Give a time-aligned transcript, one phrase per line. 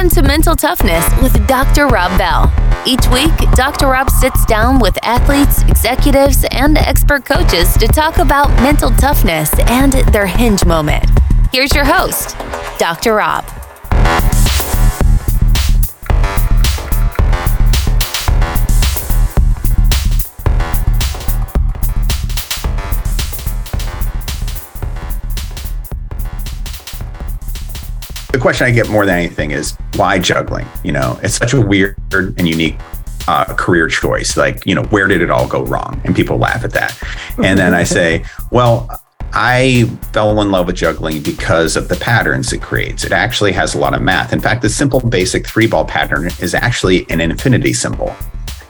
[0.00, 1.86] Welcome to Mental Toughness with Dr.
[1.86, 2.50] Rob Bell.
[2.86, 3.88] Each week, Dr.
[3.88, 9.92] Rob sits down with athletes, executives, and expert coaches to talk about mental toughness and
[9.92, 11.04] their hinge moment.
[11.52, 12.34] Here's your host,
[12.78, 13.16] Dr.
[13.16, 13.44] Rob.
[28.32, 30.66] The question I get more than anything is why juggling?
[30.84, 32.76] You know, it's such a weird and unique
[33.28, 34.36] uh, career choice.
[34.36, 36.00] Like, you know, where did it all go wrong?
[36.04, 36.96] And people laugh at that.
[37.38, 38.88] And then I say, well,
[39.32, 43.04] I fell in love with juggling because of the patterns it creates.
[43.04, 44.32] It actually has a lot of math.
[44.32, 48.14] In fact, the simple basic three ball pattern is actually an infinity symbol.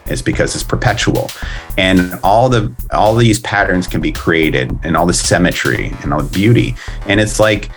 [0.05, 1.29] It's because it's perpetual.
[1.77, 6.21] And all the all these patterns can be created and all the symmetry and all
[6.21, 6.75] the beauty.
[7.07, 7.69] And it's like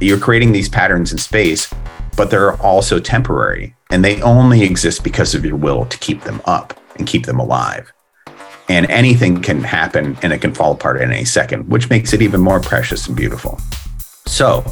[0.00, 1.72] you're creating these patterns in space,
[2.16, 6.40] but they're also temporary and they only exist because of your will to keep them
[6.44, 7.92] up and keep them alive.
[8.68, 12.20] And anything can happen and it can fall apart in any second, which makes it
[12.20, 13.58] even more precious and beautiful.
[14.26, 14.64] So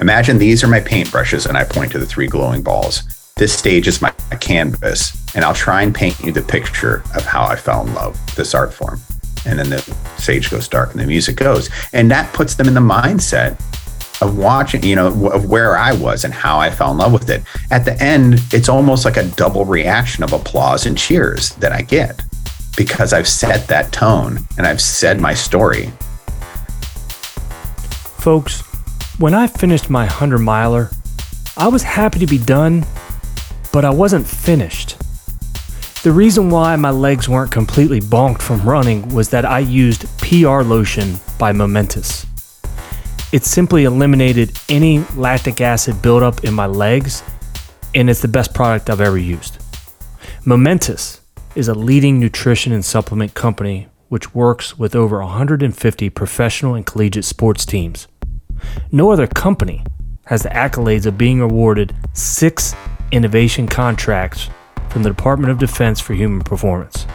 [0.00, 3.02] imagine these are my paintbrushes and I point to the three glowing balls.
[3.36, 7.44] This stage is my canvas, and I'll try and paint you the picture of how
[7.44, 9.00] I fell in love with this art form.
[9.44, 9.80] And then the
[10.18, 11.68] stage goes dark and the music goes.
[11.92, 13.60] And that puts them in the mindset
[14.22, 17.28] of watching, you know, of where I was and how I fell in love with
[17.28, 17.42] it.
[17.70, 21.82] At the end, it's almost like a double reaction of applause and cheers that I
[21.82, 22.22] get
[22.76, 25.90] because I've set that tone and I've said my story.
[28.18, 28.60] Folks,
[29.18, 30.90] when I finished my 100 miler,
[31.56, 32.86] I was happy to be done,
[33.72, 34.96] but I wasn't finished.
[36.02, 40.62] The reason why my legs weren't completely bonked from running was that I used PR
[40.62, 42.26] lotion by Momentous.
[43.32, 47.22] It simply eliminated any lactic acid buildup in my legs,
[47.94, 49.56] and it's the best product I've ever used.
[50.44, 51.22] Momentous
[51.54, 57.24] is a leading nutrition and supplement company which works with over 150 professional and collegiate
[57.24, 58.06] sports teams.
[58.90, 59.82] No other company
[60.26, 62.74] has the accolades of being awarded six
[63.12, 64.50] innovation contracts
[64.90, 67.06] from the Department of Defense for Human Performance.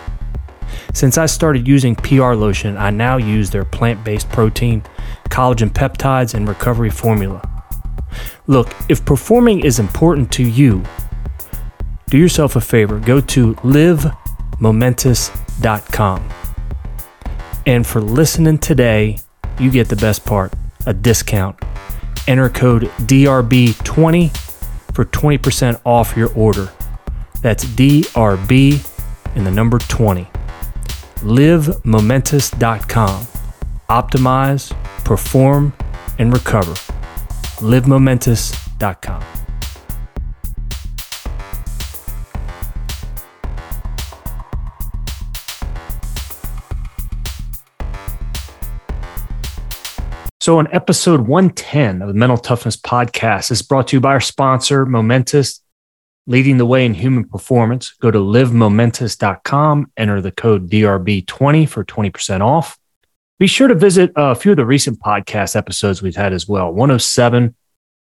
[0.95, 4.81] Since I started using PR Lotion, I now use their plant based protein
[5.29, 7.41] collagen peptides, and recovery formula.
[8.47, 10.83] Look, if performing is important to you,
[12.09, 16.29] do yourself a favor go to livemomentous.com.
[17.65, 19.19] And for listening today,
[19.59, 20.53] you get the best part
[20.85, 21.59] a discount.
[22.27, 24.38] Enter code DRB20
[24.94, 26.71] for 20% off your order.
[27.41, 28.88] That's DRB
[29.35, 30.29] in the number 20.
[31.17, 33.27] LiveMomentous.com.
[33.89, 35.73] Optimize perform,
[36.19, 36.73] and recover.
[37.63, 39.23] LiveMomentous.com.
[50.41, 54.22] So, on episode 110 of the Mental Toughness Podcast is brought to you by our
[54.22, 55.62] sponsor, Momentous,
[56.25, 57.94] leading the way in human performance.
[58.01, 62.78] Go to livemomentous.com, enter the code DRB20 for 20% off.
[63.39, 66.47] Be sure to visit uh, a few of the recent podcast episodes we've had as
[66.47, 66.71] well.
[66.71, 67.55] 107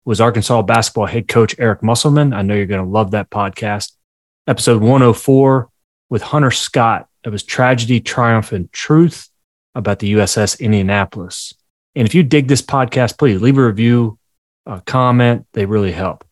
[0.06, 2.32] was Arkansas basketball head coach Eric Musselman.
[2.32, 3.92] I know you're going to love that podcast.
[4.48, 5.70] Episode 104
[6.10, 7.10] with Hunter Scott.
[7.26, 9.30] It was Tragedy, Triumph, and Truth
[9.74, 11.54] about the USS Indianapolis.
[11.96, 14.18] And if you dig this podcast, please leave a review,
[14.66, 15.48] a comment.
[15.52, 16.26] They really help.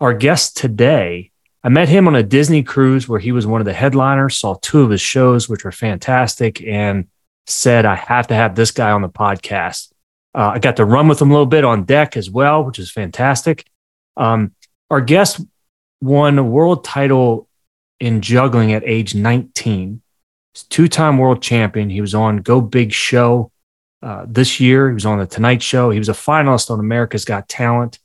[0.00, 1.32] Our guest today,
[1.62, 4.54] I met him on a Disney cruise where he was one of the headliners, saw
[4.62, 6.62] two of his shows, which were fantastic.
[6.62, 7.08] And
[7.46, 9.92] said, I have to have this guy on the podcast.
[10.34, 12.78] Uh, I got to run with him a little bit on deck as well, which
[12.78, 13.66] is fantastic.
[14.16, 14.52] Um,
[14.90, 15.40] our guest
[16.00, 17.48] won a world title
[18.00, 20.02] in juggling at age 19.
[20.54, 21.90] He's two time world champion.
[21.90, 23.52] He was on Go Big Show
[24.02, 24.88] uh, this year.
[24.88, 25.90] He was on The Tonight Show.
[25.90, 27.98] He was a finalist on America's Got Talent.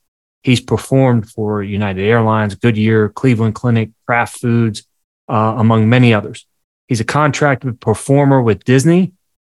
[0.44, 4.88] He's performed for United Airlines, Goodyear, Cleveland Clinic, Kraft Foods,
[5.28, 6.46] uh, among many others.
[6.88, 9.14] He's a contracted performer with Disney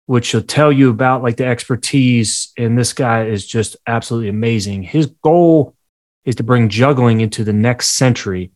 [0.09, 2.51] which will tell you about like the expertise.
[2.57, 4.83] And this guy is just absolutely amazing.
[4.83, 5.77] His goal
[6.25, 8.51] is to bring juggling into the next century.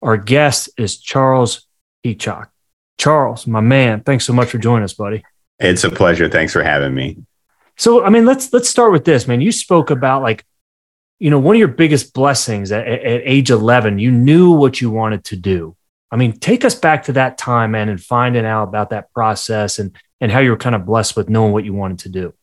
[0.00, 1.66] Our guest is Charles
[2.02, 2.50] Peacock.
[2.96, 5.22] Charles, my man, thanks so much for joining us, buddy.
[5.58, 6.30] It's a pleasure.
[6.30, 7.18] Thanks for having me.
[7.76, 9.42] So, I mean, let's let's start with this, man.
[9.42, 10.46] You spoke about like,
[11.18, 14.90] you know, one of your biggest blessings at, at age 11, you knew what you
[14.90, 15.76] wanted to do.
[16.10, 19.78] I mean, take us back to that time, man, and finding out about that process
[19.78, 22.34] and and how you were kind of blessed with knowing what you wanted to do.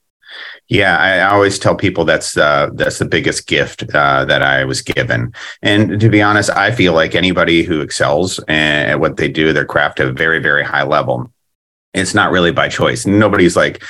[0.68, 4.82] Yeah, I always tell people that's uh, that's the biggest gift uh, that I was
[4.82, 5.34] given.
[5.62, 9.66] And to be honest, I feel like anybody who excels at what they do, their
[9.66, 11.32] craft at a very very high level,
[11.94, 13.06] it's not really by choice.
[13.06, 13.84] Nobody's like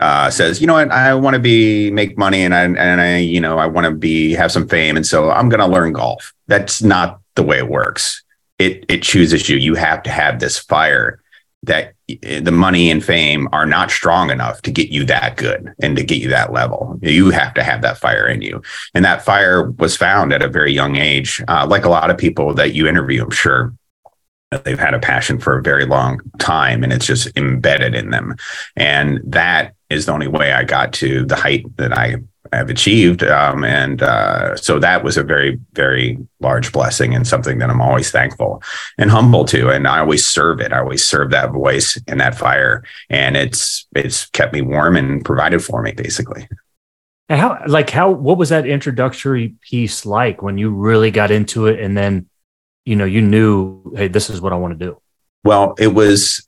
[0.00, 3.18] uh, says, you know what, I want to be make money and I and I
[3.18, 5.92] you know I want to be have some fame, and so I'm going to learn
[5.92, 6.32] golf.
[6.46, 8.22] That's not the way it works.
[8.58, 9.56] It it chooses you.
[9.56, 11.20] You have to have this fire
[11.64, 15.96] that the money and fame are not strong enough to get you that good and
[15.96, 16.98] to get you that level.
[17.02, 18.62] You have to have that fire in you.
[18.94, 21.42] And that fire was found at a very young age.
[21.48, 23.74] Uh, like a lot of people that you interview, I'm sure
[24.64, 28.36] they've had a passion for a very long time and it's just embedded in them.
[28.76, 32.16] And that is the only way I got to the height that I
[32.52, 33.22] have achieved.
[33.22, 37.80] Um, and uh, so that was a very, very large blessing and something that I'm
[37.80, 38.62] always thankful
[38.98, 39.70] and humble to.
[39.70, 40.72] And I always serve it.
[40.72, 42.84] I always serve that voice and that fire.
[43.08, 46.48] And it's it's kept me warm and provided for me basically.
[47.28, 51.66] And how like how what was that introductory piece like when you really got into
[51.66, 52.28] it and then
[52.84, 55.00] you know you knew, hey, this is what I want to do?
[55.44, 56.46] Well, it was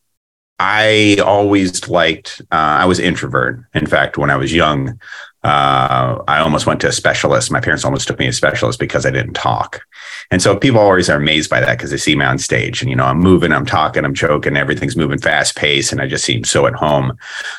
[0.58, 3.64] I always liked, uh, I was introvert.
[3.74, 5.00] In fact, when I was young,
[5.44, 7.50] uh, I almost went to a specialist.
[7.50, 9.82] My parents almost took me to a specialist because I didn't talk.
[10.30, 12.90] And so people always are amazed by that because they see me on stage and,
[12.90, 15.92] you know, I'm moving, I'm talking, I'm choking, everything's moving fast pace.
[15.92, 17.16] And I just seem so at home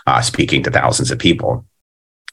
[0.08, 1.66] uh, speaking to thousands of people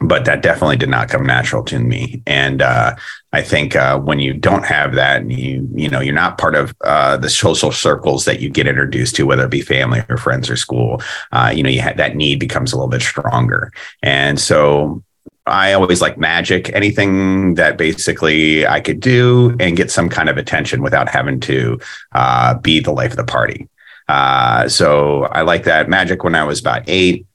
[0.01, 2.23] but that definitely did not come natural to me.
[2.27, 2.97] And uh,
[3.33, 6.55] I think uh, when you don't have that, and you you know you're not part
[6.55, 10.17] of uh, the social circles that you get introduced to, whether it be family or
[10.17, 11.01] friends or school,
[11.31, 13.73] uh, you know, you ha- that need becomes a little bit stronger.
[14.03, 15.05] And so
[15.47, 20.37] I always like magic, anything that basically I could do and get some kind of
[20.37, 21.81] attention without having to
[22.13, 23.69] uh, be the life of the party.
[24.09, 27.27] Uh, so I like that magic when I was about eight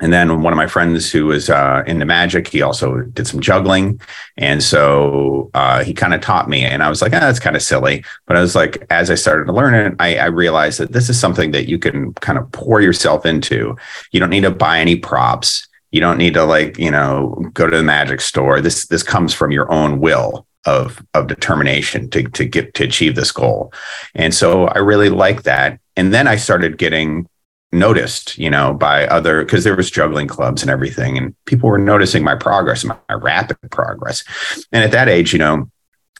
[0.00, 3.40] and then one of my friends who was uh, into magic, he also did some
[3.40, 4.00] juggling,
[4.36, 6.64] and so uh, he kind of taught me.
[6.64, 8.04] And I was like, oh, that's kind of silly.
[8.26, 11.08] But I was like, as I started to learn it, I, I realized that this
[11.08, 13.76] is something that you can kind of pour yourself into.
[14.12, 15.66] You don't need to buy any props.
[15.90, 18.60] You don't need to like you know go to the magic store.
[18.60, 23.14] This this comes from your own will of of determination to to get to achieve
[23.14, 23.72] this goal.
[24.14, 25.80] And so I really like that.
[25.96, 27.28] And then I started getting
[27.72, 31.78] noticed, you know, by other because there was juggling clubs and everything, and people were
[31.78, 34.24] noticing my progress, my, my rapid progress.
[34.72, 35.70] And at that age, you know,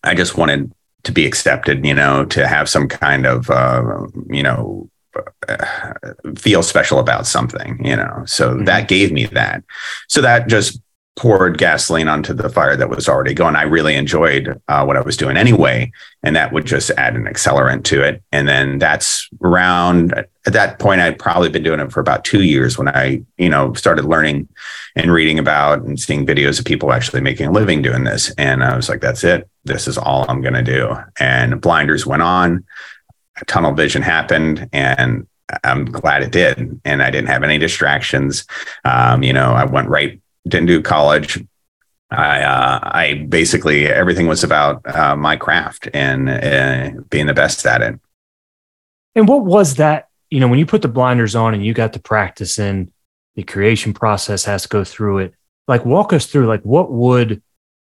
[0.04, 0.72] I just wanted
[1.04, 4.90] to be accepted, you know, to have some kind of, uh, you know,
[6.36, 8.24] feel special about something, you know.
[8.26, 8.64] So mm-hmm.
[8.64, 9.62] that gave me that.
[10.08, 10.80] So that just
[11.18, 13.56] poured gasoline onto the fire that was already going.
[13.56, 15.90] I really enjoyed uh, what I was doing anyway,
[16.22, 18.22] and that would just add an accelerant to it.
[18.30, 20.14] And then that's around
[20.48, 23.50] at that point, I'd probably been doing it for about two years when I, you
[23.50, 24.48] know, started learning
[24.96, 28.32] and reading about and seeing videos of people actually making a living doing this.
[28.38, 29.46] And I was like, that's it.
[29.64, 30.96] This is all I'm going to do.
[31.20, 32.64] And blinders went on,
[33.46, 35.26] tunnel vision happened, and
[35.64, 36.80] I'm glad it did.
[36.84, 38.46] And I didn't have any distractions.
[38.84, 41.44] Um, you know, I went right didn't do college.
[42.10, 47.66] I uh, I basically everything was about uh, my craft and uh, being the best
[47.66, 48.00] at it.
[49.14, 50.08] And what was that?
[50.30, 52.92] You know, when you put the blinders on and you got to practice in
[53.38, 55.34] the creation process has to go through it.
[55.68, 57.40] Like, walk us through like what would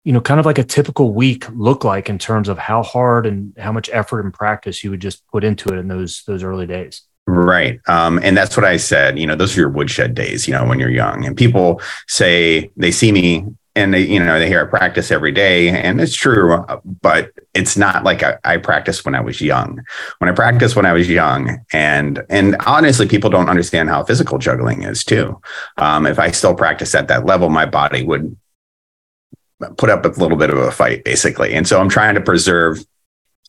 [0.06, 3.26] you know, kind of like a typical week look like in terms of how hard
[3.26, 6.44] and how much effort and practice you would just put into it in those those
[6.44, 7.02] early days.
[7.28, 7.80] Right.
[7.88, 9.18] Um, and that's what I said.
[9.18, 11.26] You know, those are your woodshed days, you know, when you're young.
[11.26, 15.32] And people say they see me and they, you know, they hear I practice every
[15.32, 15.70] day.
[15.70, 16.64] And it's true,
[17.02, 19.84] but it's not like I, I practiced when I was young.
[20.20, 24.38] When I practiced when I was young, and and honestly, people don't understand how physical
[24.38, 25.42] juggling is too.
[25.78, 28.38] Um, if I still practice at that level, my body would
[29.78, 31.54] put up a little bit of a fight, basically.
[31.54, 32.86] And so I'm trying to preserve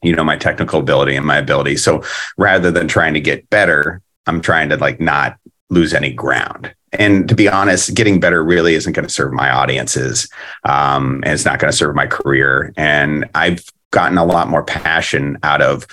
[0.02, 2.02] you know my technical ability and my ability so
[2.36, 5.38] rather than trying to get better i'm trying to like not
[5.70, 9.50] lose any ground and to be honest getting better really isn't going to serve my
[9.50, 10.28] audiences
[10.64, 14.64] um, and it's not going to serve my career and i've gotten a lot more
[14.64, 15.86] passion out of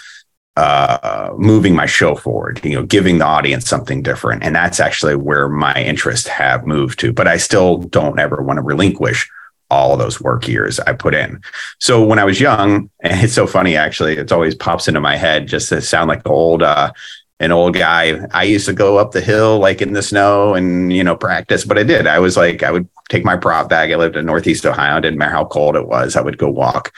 [0.55, 4.43] uh, moving my show forward, you know, giving the audience something different.
[4.43, 7.11] And that's actually where my interests have moved to.
[7.11, 9.27] But I still don't ever want to relinquish
[9.73, 11.41] all those work years I put in.
[11.79, 15.15] So when I was young, and it's so funny actually, it always pops into my
[15.15, 16.91] head just to sound like old uh,
[17.39, 18.19] an old guy.
[18.31, 21.65] I used to go up the hill like in the snow and you know practice,
[21.65, 22.07] but I did.
[22.07, 23.91] I was like I would take my prop bag.
[23.91, 24.99] I lived in Northeast Ohio.
[24.99, 26.15] Didn't matter how cold it was.
[26.15, 26.93] I would go walk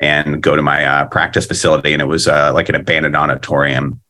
[0.00, 4.00] and go to my uh, practice facility, and it was uh, like an abandoned auditorium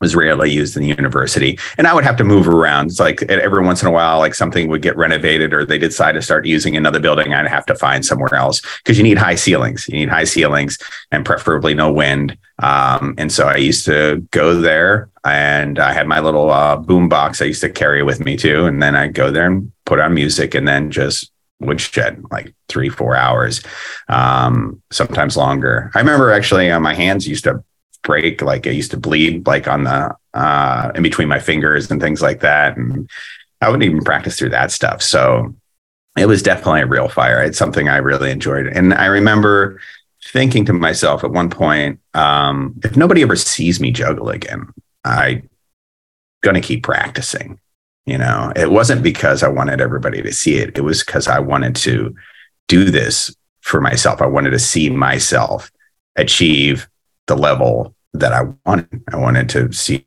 [0.00, 1.58] was rarely used in the university.
[1.76, 2.86] And I would have to move around.
[2.86, 6.12] It's like every once in a while, like something would get renovated or they decide
[6.12, 7.32] to start using another building.
[7.32, 9.88] I'd have to find somewhere else because you need high ceilings.
[9.88, 10.78] You need high ceilings
[11.10, 12.36] and preferably no wind.
[12.60, 17.08] Um, and so I used to go there and I had my little uh, boom
[17.08, 18.66] box I used to carry with me too.
[18.66, 22.88] And then I'd go there and put on music and then just woodshed like three,
[22.88, 23.62] four hours,
[24.08, 25.90] um, sometimes longer.
[25.94, 27.64] I remember actually uh, my hands used to
[28.02, 28.42] break.
[28.42, 32.22] Like I used to bleed like on the uh, in between my fingers and things
[32.22, 32.76] like that.
[32.76, 33.08] And
[33.60, 35.02] I wouldn't even practice through that stuff.
[35.02, 35.54] So
[36.16, 37.42] it was definitely a real fire.
[37.42, 38.66] It's something I really enjoyed.
[38.66, 39.80] And I remember
[40.24, 44.68] thinking to myself at one point, um, if nobody ever sees me juggle again,
[45.04, 45.48] I'm
[46.42, 47.58] gonna keep practicing.
[48.06, 50.78] You know, it wasn't because I wanted everybody to see it.
[50.78, 52.14] It was because I wanted to
[52.66, 54.22] do this for myself.
[54.22, 55.70] I wanted to see myself
[56.16, 56.88] achieve
[57.28, 59.02] the level that I wanted.
[59.12, 60.04] I wanted to see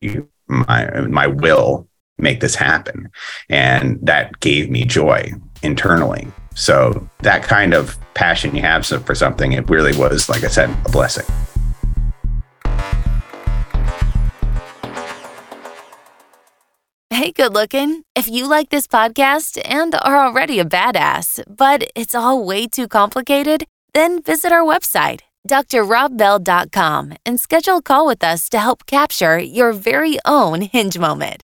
[0.47, 1.87] my my will
[2.17, 3.09] make this happen,
[3.49, 5.31] and that gave me joy
[5.63, 6.27] internally.
[6.53, 10.69] So that kind of passion you have for something, it really was, like I said,
[10.85, 11.25] a blessing.
[17.09, 18.03] Hey, good looking.
[18.15, 22.87] If you like this podcast and are already a badass, but it's all way too
[22.87, 29.37] complicated, then visit our website drrobbell.com and schedule a call with us to help capture
[29.39, 31.41] your very own hinge moment.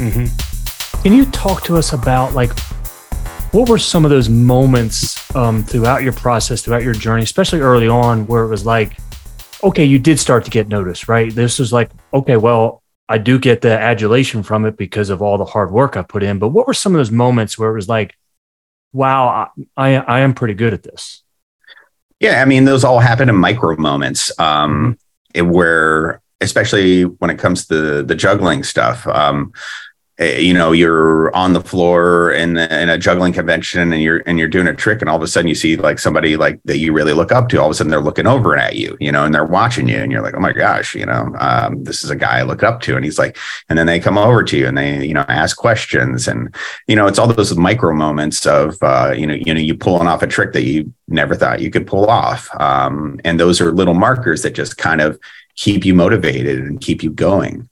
[0.00, 1.02] Mm-hmm.
[1.02, 2.50] Can you talk to us about like
[3.52, 7.88] what were some of those moments um, throughout your process, throughout your journey, especially early
[7.88, 8.96] on, where it was like,
[9.62, 11.34] okay, you did start to get noticed, right?
[11.34, 12.79] This was like, okay, well,
[13.10, 16.22] I do get the adulation from it because of all the hard work I put
[16.22, 16.38] in.
[16.38, 18.16] But what were some of those moments where it was like,
[18.92, 21.24] wow, I, I am pretty good at this?
[22.20, 24.96] Yeah, I mean, those all happen in micro moments um,
[25.34, 29.04] it, where, especially when it comes to the juggling stuff.
[29.08, 29.54] Um,
[30.20, 34.48] you know you're on the floor in, in a juggling convention and you're and you're
[34.48, 36.92] doing a trick and all of a sudden you see like somebody like that you
[36.92, 39.24] really look up to all of a sudden they're looking over at you you know
[39.24, 42.10] and they're watching you and you're like oh my gosh you know um, this is
[42.10, 42.96] a guy i look up to.
[42.96, 43.38] And he's like
[43.70, 46.54] and then they come over to you and they you know ask questions and
[46.86, 50.06] you know it's all those micro moments of uh, you know you know you pulling
[50.06, 53.72] off a trick that you never thought you could pull off um, and those are
[53.72, 55.18] little markers that just kind of
[55.56, 57.69] keep you motivated and keep you going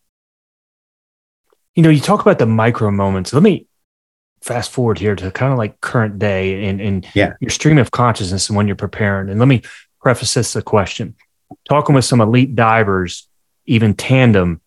[1.79, 3.33] you know, you talk about the micro moments.
[3.33, 3.69] Let me
[4.43, 7.35] fast forward here to kind of like current day and, and yeah.
[7.39, 9.31] your stream of consciousness and when you're preparing.
[9.31, 9.63] And let me
[10.01, 11.15] preface this a question.
[11.69, 13.29] Talking with some elite divers,
[13.67, 14.61] even tandem,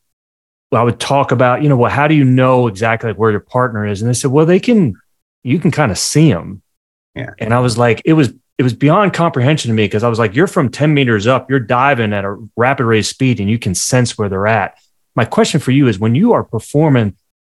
[0.72, 3.42] I would talk about, you know, well, how do you know exactly like where your
[3.42, 4.02] partner is?
[4.02, 4.94] And they said, well, they can,
[5.44, 6.62] you can kind of see them.
[7.14, 7.32] Yeah.
[7.40, 10.18] And I was like, it was, it was beyond comprehension to me because I was
[10.18, 13.50] like, you're from 10 meters up, you're diving at a rapid rate of speed and
[13.50, 14.78] you can sense where they're at
[15.16, 17.16] my question for you is when you are performing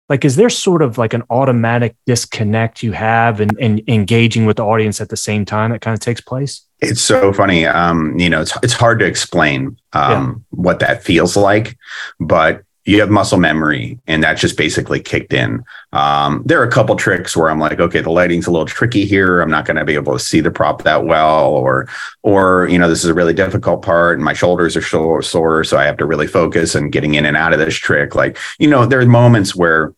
[0.10, 4.58] like is there sort of like an automatic disconnect you have and, and engaging with
[4.58, 8.18] the audience at the same time that kind of takes place it's so funny um,
[8.20, 10.34] you know it's, it's hard to explain um, yeah.
[10.50, 11.78] what that feels like
[12.20, 15.64] but you have muscle memory and that just basically kicked in.
[15.92, 19.06] Um, there are a couple tricks where i'm like okay the lighting's a little tricky
[19.06, 19.42] here.
[19.42, 21.88] I'm not going to be able to see the prop that well or
[22.24, 24.18] or you know this is a really difficult part.
[24.18, 27.26] And my shoulders are sore, sore so i have to really focus and getting in
[27.26, 28.16] and out of this trick.
[28.16, 29.94] Like you know there are moments where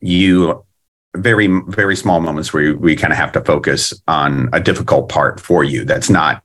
[0.00, 0.64] you
[1.16, 5.38] very very small moments where we kind of have to focus on a difficult part
[5.38, 6.42] for you that's not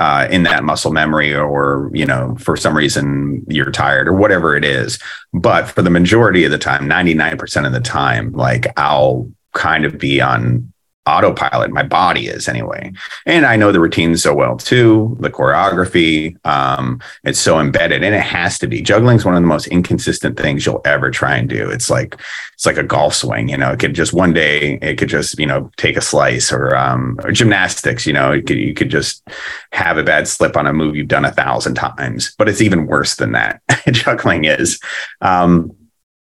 [0.00, 4.56] uh, in that muscle memory or you know for some reason you're tired or whatever
[4.56, 4.98] it is.
[5.32, 9.98] But for the majority of the time 99% of the time like i'll kind of
[9.98, 10.69] be on
[11.06, 12.92] autopilot my body is anyway.
[13.26, 18.14] And i know the routine so well too the choreography um, it's so embedded and
[18.14, 18.82] it has to be.
[18.82, 21.70] Juggling is one of the most inconsistent things you'll ever try and do.
[21.70, 22.16] It's like
[22.60, 25.38] it's like a golf swing you know it could just one day it could just
[25.38, 29.26] you know take a slice or um or gymnastics you know could, you could just
[29.72, 32.86] have a bad slip on a move you've done a thousand times but it's even
[32.86, 33.62] worse than that.
[33.90, 34.78] Juggling is.
[35.22, 35.74] Um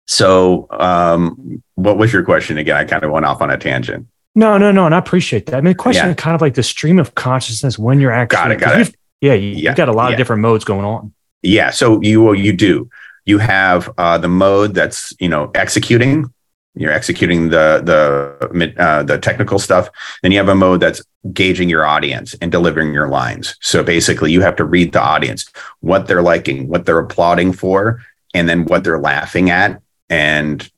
[0.08, 2.78] so um what was your question again?
[2.78, 4.86] I kind of went off on a tangent no, no, no.
[4.86, 5.56] And I appreciate that.
[5.56, 6.12] I mean, the question yeah.
[6.12, 8.38] is kind of like the stream of consciousness when you're actually.
[8.38, 8.60] Got it.
[8.60, 8.96] Got it.
[9.20, 10.14] Yeah, you, yeah, you've got a lot yeah.
[10.14, 11.14] of different modes going on.
[11.42, 11.72] Yeah.
[11.72, 12.90] So you you do.
[13.26, 16.34] You have uh, the mode that's you know executing.
[16.74, 19.90] You're executing the the uh, the technical stuff.
[20.22, 23.58] Then you have a mode that's gauging your audience and delivering your lines.
[23.62, 28.02] So basically, you have to read the audience, what they're liking, what they're applauding for,
[28.34, 29.82] and then what they're laughing at,
[30.12, 30.70] and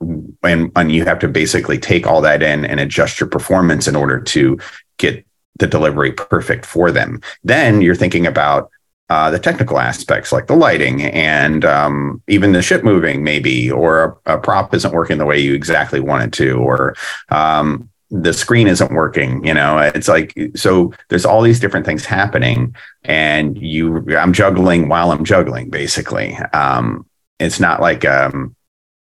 [0.44, 3.96] and and you have to basically take all that in and adjust your performance in
[3.96, 4.58] order to
[4.98, 5.25] get
[5.60, 7.20] the delivery perfect for them.
[7.44, 8.70] Then you're thinking about
[9.10, 14.20] uh, the technical aspects like the lighting and um, even the ship moving, maybe, or
[14.25, 16.96] a, a, prop isn't working the way you exactly want it to, or
[17.30, 19.46] um, the screen isn't working.
[19.46, 20.94] You know, it's like so.
[21.10, 25.70] There's all these different things happening, and you, I'm juggling while I'm juggling.
[25.70, 27.06] Basically, um,
[27.40, 28.56] it's not like um,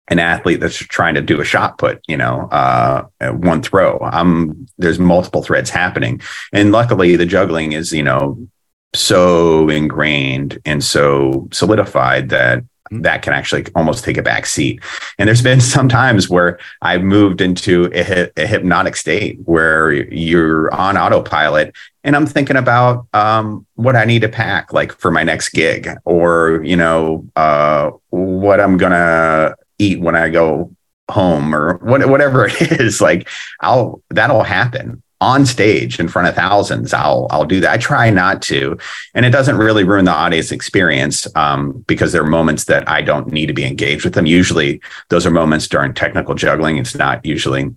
[0.09, 3.99] an athlete that's trying to do a shot put, you know, uh, one throw.
[4.01, 8.47] I'm there's multiple threads happening, and luckily the juggling is, you know,
[8.93, 13.01] so ingrained and so solidified that mm-hmm.
[13.01, 14.81] that can actually almost take a back seat.
[15.19, 20.73] And there's been some times where I've moved into a, a hypnotic state where you're
[20.73, 25.23] on autopilot and I'm thinking about um, what I need to pack, like for my
[25.23, 30.75] next gig, or you know, uh, what I'm gonna eat when I go
[31.09, 33.01] home, or what, whatever it is.
[33.01, 33.27] Like,
[33.62, 37.71] I'll that'll happen on stage in front of thousands, I'll I'll do that.
[37.71, 38.77] I try not to,
[39.13, 43.01] and it doesn't really ruin the audience experience um, because there are moments that I
[43.01, 44.25] don't need to be engaged with them.
[44.25, 46.77] Usually, those are moments during technical juggling.
[46.77, 47.75] It's not usually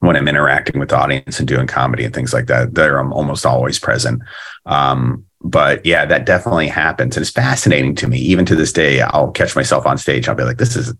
[0.00, 2.74] when I'm interacting with the audience and doing comedy and things like that.
[2.74, 4.22] There, I'm almost always present.
[4.66, 8.18] Um, but yeah, that definitely happens, and it's fascinating to me.
[8.18, 10.28] Even to this day, I'll catch myself on stage.
[10.28, 10.92] I'll be like, "This is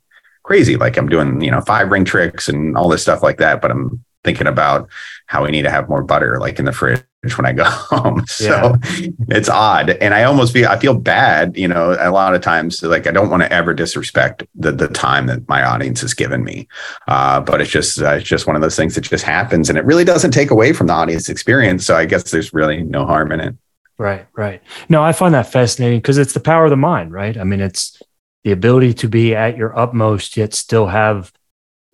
[0.45, 3.61] crazy!" Like I'm doing, you know, five ring tricks and all this stuff like that,
[3.61, 4.89] but I'm thinking about
[5.27, 7.05] how we need to have more butter like in the fridge
[7.37, 8.27] when I go home.
[8.27, 9.09] So yeah.
[9.29, 9.91] it's odd.
[9.91, 13.13] And I almost feel I feel bad, you know, a lot of times like I
[13.13, 16.67] don't want to ever disrespect the the time that my audience has given me.
[17.07, 19.79] Uh, but it's just uh, it's just one of those things that just happens and
[19.79, 21.87] it really doesn't take away from the audience experience.
[21.87, 23.55] So I guess there's really no harm in it.
[23.97, 24.61] Right, right.
[24.89, 27.39] No, I find that fascinating because it's the power of the mind, right?
[27.39, 28.03] I mean, it's
[28.45, 31.33] the ability to be at your utmost yet still have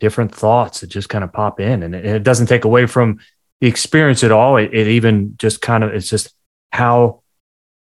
[0.00, 3.21] different thoughts that just kind of pop in and it, it doesn't take away from
[3.61, 4.57] the experience at all.
[4.57, 6.35] It, it, even just kind of, it's just
[6.73, 7.23] how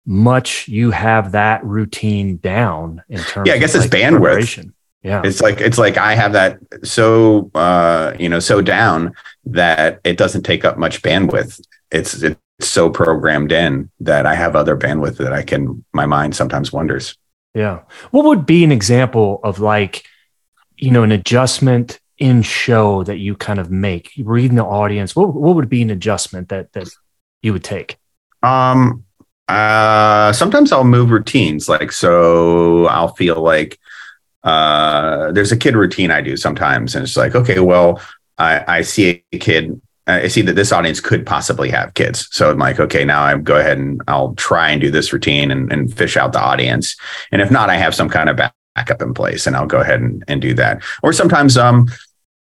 [0.06, 4.70] much you have that routine down in terms yeah, I guess it's like bandwidth.
[5.02, 5.22] Yeah.
[5.24, 9.14] It's like, it's like I have that so, uh, you know, so down
[9.46, 11.60] that it doesn't take up much bandwidth.
[11.90, 16.36] It's, it's so programmed in that I have other bandwidth that I can, my mind
[16.36, 17.16] sometimes wonders.
[17.54, 17.80] Yeah.
[18.10, 20.04] What would be an example of like,
[20.76, 25.34] you know, an adjustment in show that you kind of make reading the audience what,
[25.34, 26.86] what would be an adjustment that that
[27.42, 27.96] you would take
[28.42, 29.02] um
[29.48, 33.80] uh sometimes i'll move routines like so i'll feel like
[34.44, 38.00] uh there's a kid routine i do sometimes and it's like okay well
[38.36, 42.28] i i see a kid I see that this audience could possibly have kids.
[42.30, 45.50] So I'm like, okay, now I'm go ahead and I'll try and do this routine
[45.50, 46.96] and, and fish out the audience.
[47.32, 48.38] And if not, I have some kind of
[48.76, 50.82] backup in place and I'll go ahead and, and do that.
[51.02, 51.88] Or sometimes um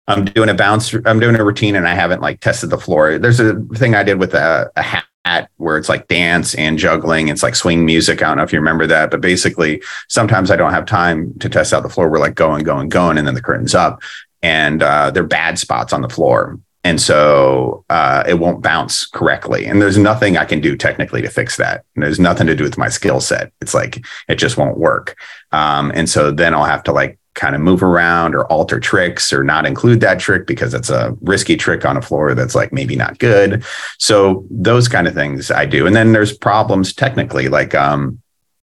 [0.07, 3.19] I'm doing a bounce, I'm doing a routine and I haven't like tested the floor.
[3.19, 7.27] There's a thing I did with a, a hat where it's like dance and juggling.
[7.27, 8.23] It's like swing music.
[8.23, 11.49] I don't know if you remember that, but basically sometimes I don't have time to
[11.49, 12.09] test out the floor.
[12.09, 14.01] We're like going, going, going, and then the curtain's up
[14.41, 16.59] and uh, they're bad spots on the floor.
[16.83, 19.65] And so uh, it won't bounce correctly.
[19.65, 21.83] And there's nothing I can do technically to fix that.
[21.95, 23.51] And there's nothing to do with my skill set.
[23.59, 25.17] It's like it just won't work.
[25.51, 29.31] Um, and so then I'll have to like kind of move around or alter tricks
[29.31, 32.73] or not include that trick because it's a risky trick on a floor that's like
[32.73, 33.63] maybe not good.
[33.97, 35.85] So those kind of things I do.
[35.85, 38.21] And then there's problems technically like um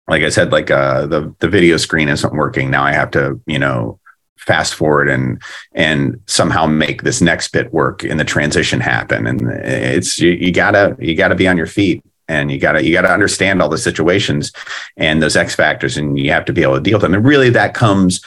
[0.07, 2.69] like I said like uh the the video screen isn't working.
[2.69, 3.99] Now I have to, you know,
[4.45, 5.41] fast forward and
[5.73, 10.51] and somehow make this next bit work and the transition happen and it's you, you
[10.51, 13.77] gotta you gotta be on your feet and you gotta you gotta understand all the
[13.77, 14.51] situations
[14.97, 17.25] and those x factors and you have to be able to deal with them and
[17.25, 18.21] really that comes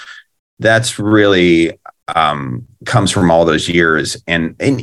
[0.59, 1.73] that's really
[2.15, 4.17] um, comes from all those years.
[4.27, 4.81] And and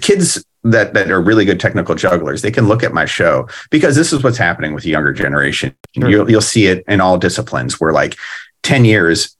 [0.00, 3.96] kids that that are really good technical jugglers, they can look at my show because
[3.96, 5.74] this is what's happening with the younger generation.
[5.94, 6.08] Sure.
[6.08, 8.16] You'll you'll see it in all disciplines where like
[8.62, 9.36] 10 years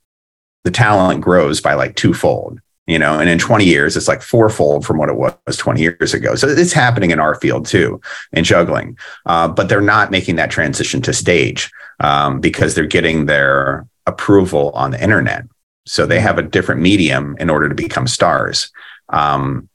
[0.64, 4.84] the talent grows by like twofold you know and in 20 years it's like fourfold
[4.84, 8.00] from what it was 20 years ago so it's happening in our field too
[8.32, 13.26] in juggling uh, but they're not making that transition to stage um, because they're getting
[13.26, 15.44] their approval on the internet
[15.88, 18.70] so they have a different medium in order to become stars.
[19.08, 19.68] Um,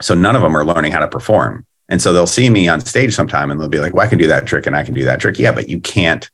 [0.00, 1.64] so none of them are learning how to perform.
[1.88, 4.18] And so they'll see me on stage sometime and they'll be like, well, I can
[4.18, 5.38] do that trick and I can do that trick.
[5.38, 6.28] Yeah, but you can't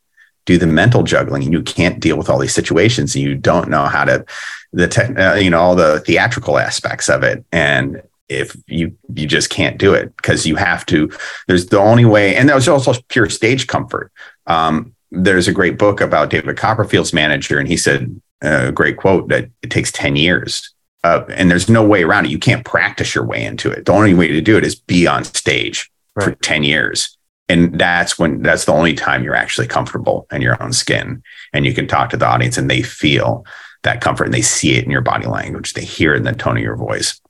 [0.48, 3.68] do the mental juggling and you can't deal with all these situations and you don't
[3.70, 4.24] know how to
[4.72, 7.44] the tech, uh, you know, all the theatrical aspects of it.
[7.52, 11.10] And if you you just can't do it because you have to
[11.46, 14.12] there's the only way and there's also pure stage comfort
[14.46, 19.28] um, there's a great book about david copperfield's manager and he said a great quote
[19.28, 20.72] that it takes 10 years.
[21.04, 22.30] Uh, and there's no way around it.
[22.30, 23.86] You can't practice your way into it.
[23.86, 26.24] The only way to do it is be on stage right.
[26.24, 27.16] for 10 years
[27.48, 31.22] and that's when that's the only time you're actually comfortable in your own skin.
[31.52, 33.46] And you can talk to the audience and they feel
[33.84, 35.72] that comfort and they see it in your body language.
[35.72, 37.20] They hear it in the tone of your voice.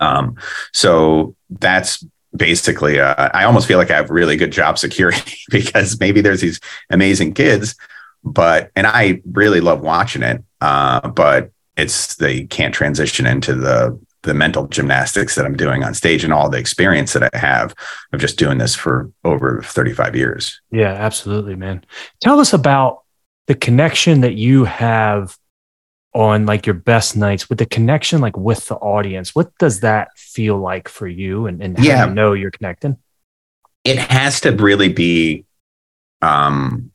[0.00, 0.36] Um,
[0.72, 2.04] so that's
[2.36, 6.42] basically uh, i almost feel like i have really good job security because maybe there's
[6.42, 7.74] these amazing kids
[8.22, 13.98] but and i really love watching it uh, but it's they can't transition into the
[14.28, 17.74] the mental gymnastics that I'm doing on stage and all the experience that I have
[18.12, 20.60] of just doing this for over 35 years.
[20.70, 21.84] Yeah, absolutely, man.
[22.20, 23.02] Tell us about
[23.46, 25.36] the connection that you have
[26.14, 29.34] on like your best nights with the connection like with the audience.
[29.34, 32.06] What does that feel like for you and, and how yeah.
[32.06, 32.98] you know you're connecting?
[33.84, 35.44] It has to really be
[36.20, 36.92] um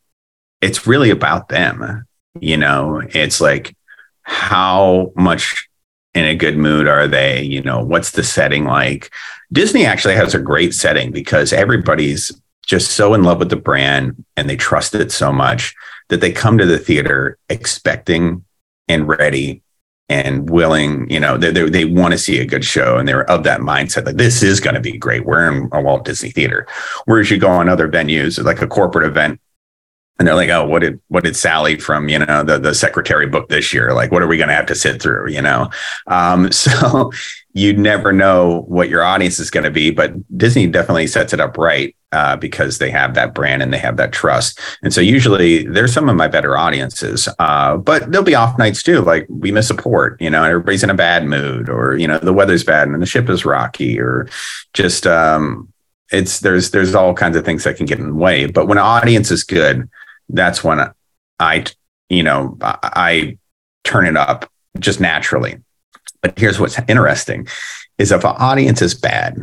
[0.60, 2.06] it's really about them.
[2.40, 3.76] You know, it's like
[4.22, 5.68] how much
[6.14, 7.42] in a good mood are they?
[7.42, 9.12] You know, what's the setting like?
[9.52, 12.32] Disney actually has a great setting because everybody's
[12.66, 15.74] just so in love with the brand and they trust it so much
[16.08, 18.44] that they come to the theater expecting
[18.88, 19.62] and ready
[20.08, 23.28] and willing, you know, they, they, they want to see a good show and they're
[23.30, 25.24] of that mindset that this is going to be great.
[25.24, 26.66] We're in a Walt Disney Theater.
[27.06, 29.40] Whereas you go on other venues, like a corporate event,
[30.18, 33.26] and they're like, "Oh, what did what did Sally from you know the the secretary
[33.26, 33.92] book this year?
[33.92, 35.30] Like, what are we going to have to sit through?
[35.30, 35.70] You know?"
[36.06, 37.10] Um, so
[37.52, 41.40] you never know what your audience is going to be, but Disney definitely sets it
[41.40, 44.60] up right uh, because they have that brand and they have that trust.
[44.82, 48.82] And so usually they're some of my better audiences, uh, but there'll be off nights
[48.82, 49.00] too.
[49.00, 52.18] Like we miss a port, you know, everybody's in a bad mood, or you know
[52.18, 54.28] the weather's bad and the ship is rocky, or
[54.74, 55.72] just um,
[56.12, 58.46] it's there's there's all kinds of things that can get in the way.
[58.46, 59.88] But when an audience is good
[60.28, 60.92] that's when
[61.38, 61.64] I,
[62.08, 63.38] you know, I
[63.84, 65.58] turn it up just naturally.
[66.22, 67.46] But here's what's interesting
[67.98, 69.36] is if an audience is bad,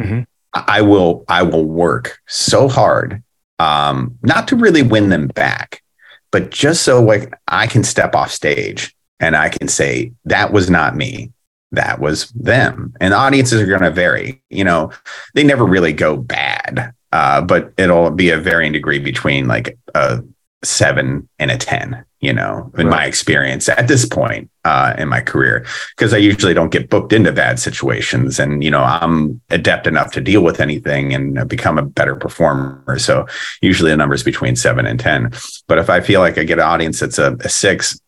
[0.00, 0.20] mm-hmm.
[0.54, 3.22] I will I will work so hard
[3.58, 5.82] um, not to really win them back,
[6.30, 10.70] but just so like I can step off stage and I can say that was
[10.70, 11.32] not me,
[11.72, 12.94] that was them.
[13.00, 14.42] And audiences are going to vary.
[14.48, 14.92] You know,
[15.34, 20.22] they never really go bad uh, but it'll be a varying degree between like a
[20.64, 22.98] seven and a 10, you know, in right.
[22.98, 25.64] my experience at this point uh, in my career,
[25.96, 28.38] because I usually don't get booked into bad situations.
[28.38, 32.98] And, you know, I'm adept enough to deal with anything and become a better performer.
[32.98, 33.26] So
[33.62, 35.32] usually the numbers between seven and 10.
[35.68, 37.98] But if I feel like I get an audience that's a, a six,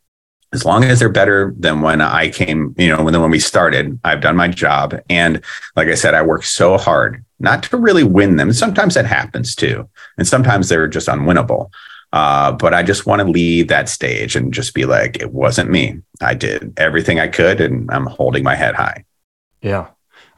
[0.52, 4.00] as long as they're better than when I came, you know, when when we started,
[4.02, 5.00] I've done my job.
[5.08, 5.42] And
[5.76, 8.52] like I said, I work so hard not to really win them.
[8.52, 9.88] Sometimes that happens too.
[10.18, 11.70] And sometimes they're just unwinnable.
[12.12, 15.70] Uh, but I just want to leave that stage and just be like, it wasn't
[15.70, 16.00] me.
[16.20, 19.04] I did everything I could and I'm holding my head high.
[19.62, 19.88] Yeah.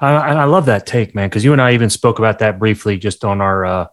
[0.03, 2.99] I, I love that take, man, because you and I even spoke about that briefly
[2.99, 3.65] just on our.
[3.65, 3.87] Uh,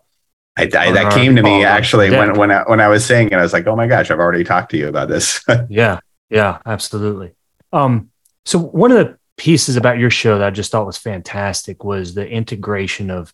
[0.57, 3.33] I, I, that came to me actually when when I, when I was saying it.
[3.33, 6.57] I was like, "Oh my gosh, I've already talked to you about this." yeah, yeah,
[6.65, 7.35] absolutely.
[7.71, 8.09] Um,
[8.43, 12.13] so one of the pieces about your show that I just thought was fantastic was
[12.13, 13.33] the integration of,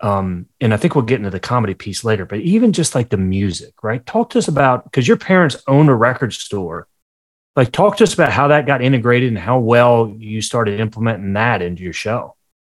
[0.00, 3.10] um, and I think we'll get into the comedy piece later, but even just like
[3.10, 4.04] the music, right?
[4.04, 6.88] Talk to us about because your parents own a record store.
[7.54, 11.34] Like, talk to us about how that got integrated and how well you started implementing
[11.34, 12.34] that into your show.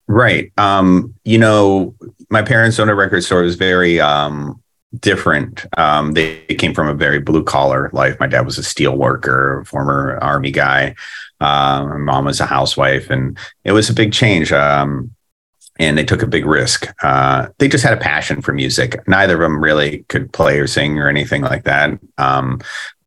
[0.07, 0.51] Right.
[0.57, 1.95] Um, you know,
[2.31, 3.41] my parents own a record store.
[3.41, 4.63] It was very um,
[4.97, 5.65] different.
[5.77, 8.19] Um, they came from a very blue collar life.
[8.19, 10.95] My dad was a steel worker, former army guy.
[11.39, 14.51] Uh, my mom was a housewife, and it was a big change.
[14.51, 15.15] Um,
[15.79, 16.87] and they took a big risk.
[17.01, 19.07] Uh, they just had a passion for music.
[19.07, 21.97] Neither of them really could play or sing or anything like that.
[22.17, 22.59] Um,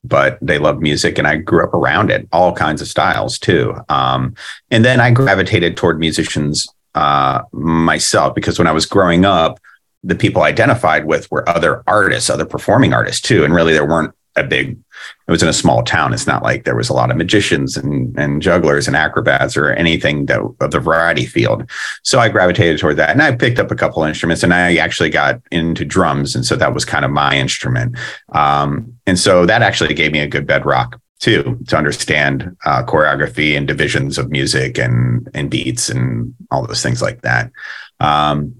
[0.04, 3.74] but they loved music and I grew up around it, all kinds of styles too.
[3.88, 4.34] Um,
[4.70, 9.60] and then I gravitated toward musicians uh, myself because when I was growing up,
[10.02, 13.44] the people I identified with were other artists, other performing artists too.
[13.44, 14.78] And really, there weren't a big
[15.26, 16.12] it was in a small town.
[16.12, 19.72] It's not like there was a lot of magicians and, and jugglers and acrobats or
[19.72, 21.68] anything that of the variety field.
[22.02, 25.10] So i gravitated toward that and i picked up a couple instruments and i actually
[25.10, 27.96] got into drums and so that was kind of my instrument.
[28.32, 33.56] Um, and so that actually gave me a good bedrock too to understand uh, choreography
[33.56, 37.50] and divisions of music and and beats and all those things like that.
[38.00, 38.56] Um,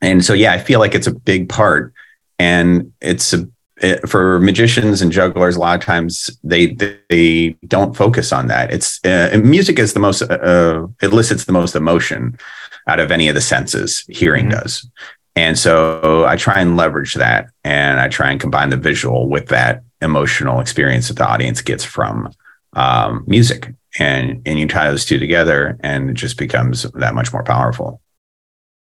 [0.00, 1.92] and so yeah i feel like it's a big part
[2.38, 3.48] and it's a
[3.80, 6.74] it, for magicians and jugglers, a lot of times they
[7.08, 8.72] they don't focus on that.
[8.72, 12.38] It's uh, music is the most uh, uh, elicits the most emotion
[12.86, 14.04] out of any of the senses.
[14.08, 14.60] Hearing mm-hmm.
[14.60, 14.88] does,
[15.34, 19.48] and so I try and leverage that, and I try and combine the visual with
[19.48, 22.32] that emotional experience that the audience gets from
[22.74, 27.32] um, music, and and you tie those two together, and it just becomes that much
[27.32, 28.00] more powerful.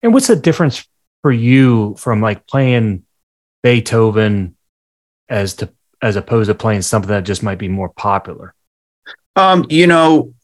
[0.03, 0.85] And what's the difference
[1.23, 3.05] for you from like playing
[3.63, 4.57] Beethoven
[5.31, 5.71] as to
[6.03, 8.55] as opposed to playing something that just might be more popular?
[9.37, 10.35] Um, you know,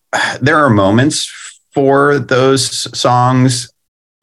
[0.40, 1.31] there are moments
[1.72, 3.72] for those songs.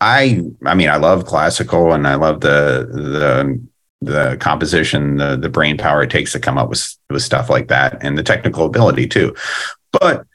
[0.02, 3.62] I I mean, I love classical and I love the the
[4.02, 7.68] the composition, the the brain power it takes to come up with with stuff like
[7.68, 9.36] that, and the technical ability too.
[9.92, 10.26] But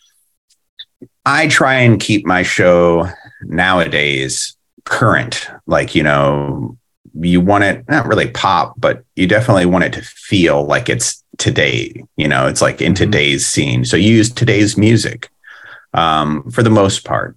[1.27, 3.09] I try and keep my show
[3.43, 5.49] nowadays current.
[5.67, 6.78] Like you know,
[7.21, 11.23] you want it not really pop, but you definitely want it to feel like it's
[11.39, 12.05] today.
[12.17, 13.05] You know, it's like in mm-hmm.
[13.05, 13.85] today's scene.
[13.85, 15.29] So you use today's music
[15.95, 17.37] um, for the most part.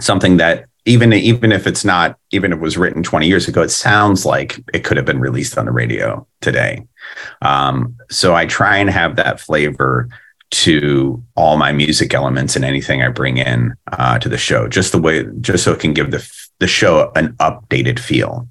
[0.00, 3.62] Something that even even if it's not even if it was written 20 years ago,
[3.62, 6.86] it sounds like it could have been released on the radio today.
[7.42, 10.08] Um, so I try and have that flavor
[10.50, 14.92] to all my music elements and anything I bring in uh, to the show, just
[14.92, 16.26] the way, just so it can give the
[16.58, 18.48] the show an updated feel.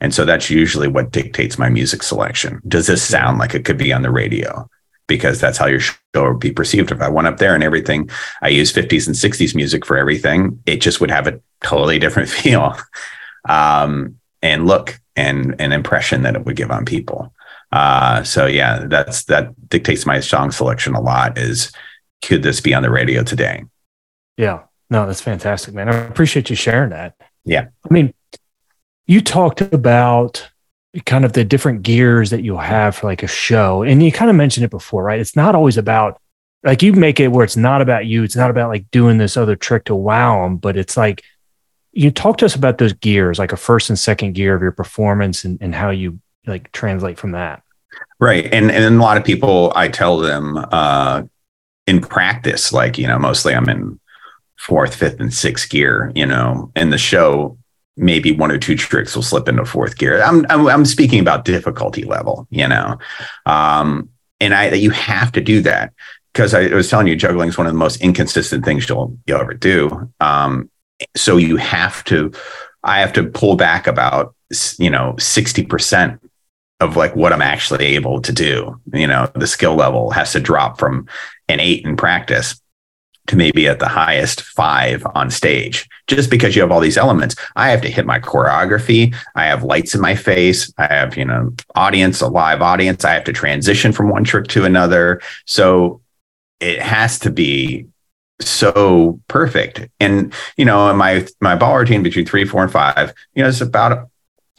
[0.00, 2.60] And so that's usually what dictates my music selection.
[2.68, 4.68] Does this sound like it could be on the radio?
[5.06, 6.90] Because that's how your show would be perceived.
[6.90, 8.10] If I went up there and everything,
[8.42, 12.28] I use 50s and 60s music for everything, it just would have a totally different
[12.42, 12.76] feel
[13.48, 17.32] um, and look and an impression that it would give on people.
[17.72, 21.36] Uh, so yeah, that's that dictates my song selection a lot.
[21.36, 21.72] Is
[22.22, 23.64] could this be on the radio today?
[24.36, 25.88] Yeah, no, that's fantastic, man.
[25.88, 27.16] I appreciate you sharing that.
[27.44, 28.14] Yeah, I mean,
[29.06, 30.48] you talked about
[31.04, 34.30] kind of the different gears that you'll have for like a show, and you kind
[34.30, 35.20] of mentioned it before, right?
[35.20, 36.20] It's not always about
[36.62, 38.24] like you make it where it's not about you.
[38.24, 41.22] It's not about like doing this other trick to wow them, but it's like
[41.92, 44.72] you talk to us about those gears, like a first and second gear of your
[44.72, 47.62] performance and, and how you like translate from that.
[48.18, 48.52] Right.
[48.52, 51.22] And and a lot of people I tell them uh
[51.86, 54.00] in practice, like, you know, mostly I'm in
[54.58, 57.56] fourth, fifth, and sixth gear, you know, in the show,
[57.96, 60.22] maybe one or two tricks will slip into fourth gear.
[60.22, 62.98] I'm I'm, I'm speaking about difficulty level, you know.
[63.46, 65.92] Um, and I that you have to do that
[66.32, 69.40] because I was telling you, juggling is one of the most inconsistent things you'll you'll
[69.40, 70.12] ever do.
[70.20, 70.70] Um,
[71.16, 72.32] so you have to,
[72.82, 74.34] I have to pull back about
[74.78, 76.20] you know sixty percent
[76.80, 78.78] of like what I'm actually able to do.
[78.92, 81.06] You know, the skill level has to drop from
[81.48, 82.60] an eight in practice
[83.26, 87.34] to maybe at the highest five on stage just because you have all these elements.
[87.56, 89.14] I have to hit my choreography.
[89.34, 90.72] I have lights in my face.
[90.78, 93.04] I have you know audience a live audience.
[93.04, 95.20] I have to transition from one trick to another.
[95.44, 96.00] So
[96.60, 97.86] it has to be
[98.40, 99.88] so perfect.
[100.00, 103.48] And you know in my my ball routine between three four and five you know
[103.48, 104.08] it's about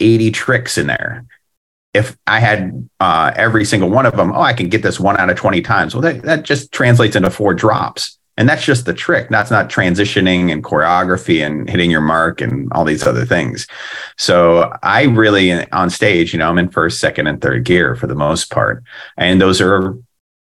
[0.00, 1.24] 80 tricks in there.
[1.94, 5.16] If I had uh, every single one of them, oh, I can get this one
[5.16, 5.94] out of 20 times.
[5.94, 8.17] Well, that, that just translates into four drops.
[8.38, 9.28] And that's just the trick.
[9.28, 13.66] That's not transitioning and choreography and hitting your mark and all these other things.
[14.16, 18.06] So I really on stage, you know, I'm in first, second, and third gear for
[18.06, 18.84] the most part.
[19.16, 19.98] And those are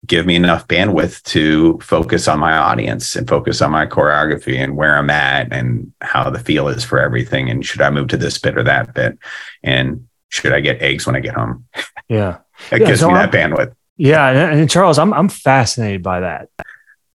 [0.05, 4.75] give me enough bandwidth to focus on my audience and focus on my choreography and
[4.75, 7.49] where I'm at and how the feel is for everything.
[7.49, 9.17] And should I move to this bit or that bit?
[9.63, 11.65] And should I get eggs when I get home?
[12.07, 12.39] Yeah.
[12.71, 13.73] it yeah, gives so me I'm, that bandwidth.
[13.97, 14.27] Yeah.
[14.27, 16.49] And, and Charles, I'm, I'm fascinated by that.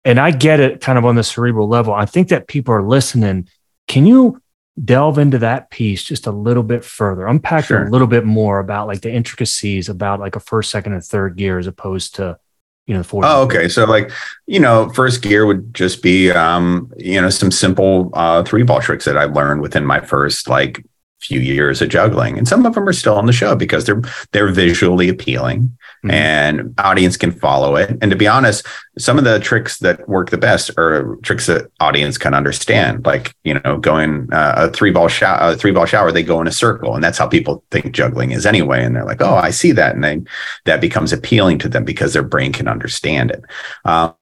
[0.09, 1.93] And I get it kind of on the cerebral level.
[1.93, 3.47] I think that people are listening.
[3.87, 4.41] Can you
[4.83, 7.27] delve into that piece just a little bit further?
[7.27, 7.85] Unpack sure.
[7.85, 11.35] a little bit more about like the intricacies about like a first, second, and third
[11.35, 12.39] gear as opposed to
[12.87, 13.27] you know, fourth.
[13.27, 13.69] Oh, okay.
[13.69, 14.09] So like,
[14.47, 18.81] you know, first gear would just be um, you know, some simple uh three ball
[18.81, 20.83] tricks that I learned within my first like
[21.21, 22.37] few years of juggling.
[22.37, 24.01] And some of them are still on the show because they're
[24.31, 26.11] they're visually appealing mm-hmm.
[26.11, 27.97] and audience can follow it.
[28.01, 28.65] And to be honest
[28.97, 33.33] some of the tricks that work the best are tricks that audience can understand like
[33.43, 36.47] you know going uh, a three ball shower a three ball shower they go in
[36.47, 38.83] a circle and that's how people think juggling is anyway.
[38.83, 39.95] And they're like oh i see that.
[39.95, 40.21] And they
[40.65, 43.43] that becomes appealing to them because their brain can understand it.
[43.85, 44.15] Um,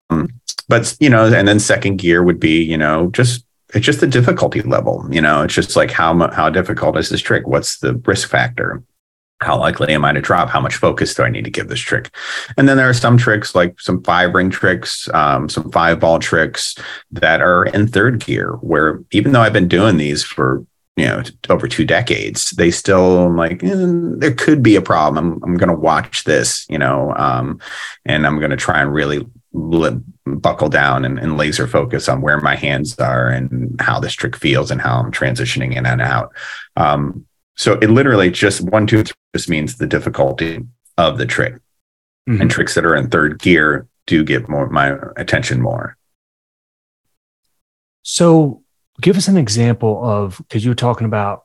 [0.68, 4.08] but you know and then second gear would be you know just it's just the
[4.08, 5.06] difficulty level.
[5.12, 7.48] You know, it's just like how how difficult is this trick?
[7.48, 8.84] What's the risk factor?
[9.40, 10.50] How likely am I to drop?
[10.50, 12.10] How much focus do I need to give this trick?
[12.58, 16.18] And then there are some tricks like some five ring tricks, um, some five ball
[16.18, 16.76] tricks
[17.12, 21.22] that are in third gear, where even though I've been doing these for you know
[21.50, 23.70] over two decades they still like eh,
[24.18, 27.60] there could be a problem i'm, I'm going to watch this you know um,
[28.04, 32.40] and i'm going to try and really buckle down and, and, laser focus on where
[32.40, 36.34] my hands are and how this trick feels and how I'm transitioning in and out.
[36.76, 40.60] Um, so it literally just one, two, three just means the difficulty
[40.98, 41.56] of the trick.
[42.30, 42.42] Mm-hmm.
[42.42, 45.98] And tricks that are in third gear do get more my attention more.
[48.04, 48.64] So
[49.02, 51.44] give us an example of because you were talking about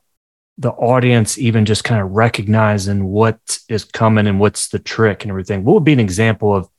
[0.57, 5.31] the audience even just kind of recognizing what is coming and what's the trick and
[5.31, 5.63] everything.
[5.63, 6.69] What would be an example of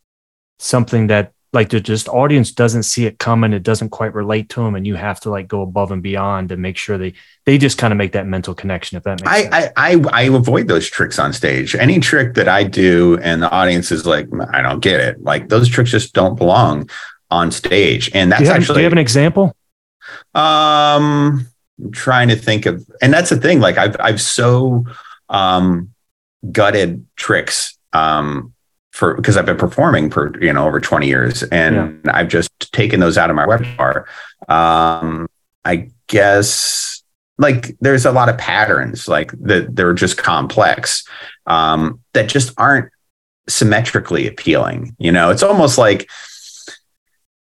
[0.58, 4.62] something that like the just audience doesn't see it coming, it doesn't quite relate to
[4.62, 7.14] them, and you have to like go above and beyond to make sure they
[7.46, 8.96] they just kind of make that mental connection.
[8.96, 9.72] If that makes I, sense.
[9.76, 11.76] I I I avoid those tricks on stage.
[11.76, 15.22] Any trick that I do and the audience is like, I don't get it.
[15.22, 16.90] Like those tricks just don't belong
[17.30, 18.10] on stage.
[18.14, 19.56] And that's do have, actually do you have an example?
[20.34, 21.46] Um,
[21.80, 23.60] I'm trying to think of, and that's the thing.
[23.60, 24.86] Like I've I've so
[25.28, 25.90] um
[26.50, 28.53] gutted tricks um
[28.94, 32.16] for because I've been performing for you know over 20 years, and yeah.
[32.16, 34.06] I've just taken those out of my repertoire.
[34.48, 35.26] Um,
[35.64, 37.02] I guess
[37.36, 41.04] like there's a lot of patterns like that they're just complex
[41.46, 42.92] um, that just aren't
[43.48, 44.94] symmetrically appealing.
[45.00, 46.08] You know, it's almost like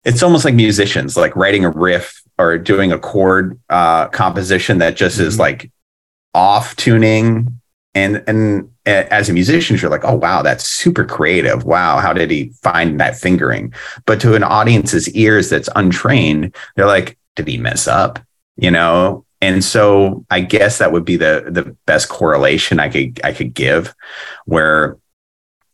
[0.06, 4.96] it's almost like musicians like writing a riff or doing a chord uh, composition that
[4.96, 5.28] just mm-hmm.
[5.28, 5.70] is like
[6.34, 7.60] off tuning
[7.94, 11.64] and and as a musician you're like oh wow that's super creative.
[11.64, 13.74] Wow how did he find that fingering?
[14.06, 18.20] But to an audience's ears that's untrained they're like did he mess up?
[18.58, 19.26] You know?
[19.42, 23.54] And so i guess that would be the the best correlation i could i could
[23.54, 23.94] give
[24.46, 24.98] where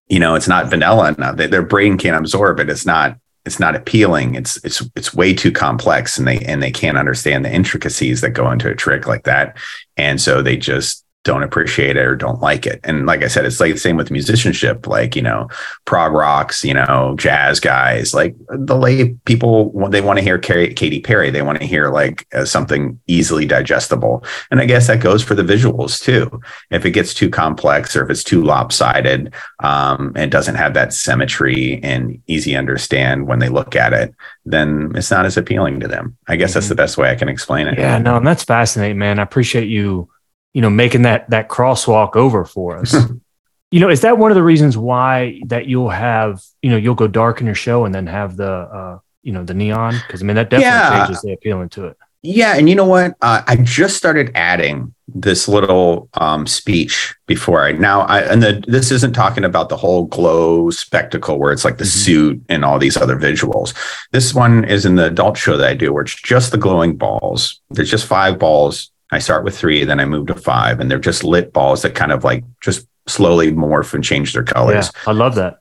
[0.07, 2.69] you know it's not vanilla enough their brain can't absorb it.
[2.69, 3.17] It's not
[3.47, 4.35] it's not appealing.
[4.35, 8.31] It's it's it's way too complex, and they and they can't understand the intricacies that
[8.31, 9.57] go into a trick like that,
[9.95, 12.79] and so they just don't appreciate it or don't like it.
[12.85, 15.49] And like I said, it's like the same with musicianship, like, you know,
[15.83, 21.01] prog rocks, you know, jazz guys, like the lay people, they want to hear Katy
[21.01, 21.29] Perry.
[21.29, 24.23] They want to hear like uh, something easily digestible.
[24.49, 26.41] And I guess that goes for the visuals too.
[26.71, 30.93] If it gets too complex or if it's too lopsided um, and doesn't have that
[30.93, 35.89] symmetry and easy understand when they look at it, then it's not as appealing to
[35.89, 36.17] them.
[36.29, 36.53] I guess mm-hmm.
[36.55, 37.77] that's the best way I can explain it.
[37.77, 39.19] Yeah, no, and that's fascinating, man.
[39.19, 40.09] I appreciate you
[40.53, 42.95] you know, making that that crosswalk over for us.
[43.71, 46.95] you know, is that one of the reasons why that you'll have, you know, you'll
[46.95, 49.95] go dark in your show and then have the, uh, you know, the neon?
[50.07, 51.05] Because I mean, that definitely yeah.
[51.05, 51.97] changes the appealing to it.
[52.23, 53.15] Yeah, and you know what?
[53.21, 58.01] Uh, I just started adding this little um, speech before I now.
[58.01, 61.83] I, and the, this isn't talking about the whole glow spectacle where it's like the
[61.83, 61.99] mm-hmm.
[61.99, 63.75] suit and all these other visuals.
[64.11, 66.97] This one is in the adult show that I do, where it's just the glowing
[66.97, 67.61] balls.
[67.69, 70.99] There's just five balls I start with three, then I move to five, and they're
[70.99, 74.91] just lit balls that kind of like just slowly morph and change their colors.
[74.93, 75.59] Yeah, I love that.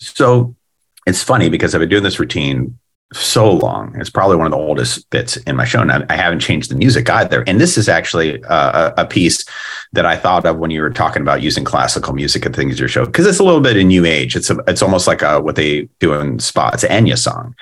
[0.00, 0.56] So
[1.06, 2.78] it's funny because I've been doing this routine
[3.12, 3.96] so long.
[3.98, 6.70] It's probably one of the oldest bits in my show, and I, I haven't changed
[6.70, 7.42] the music either.
[7.46, 9.44] And this is actually uh, a, a, piece
[9.92, 12.78] that I thought of when you were talking about using classical music and things in
[12.78, 14.36] your show because it's a little bit in new age.
[14.36, 16.70] It's a, it's almost like a, what they do in spa.
[16.72, 17.56] It's an Enya song,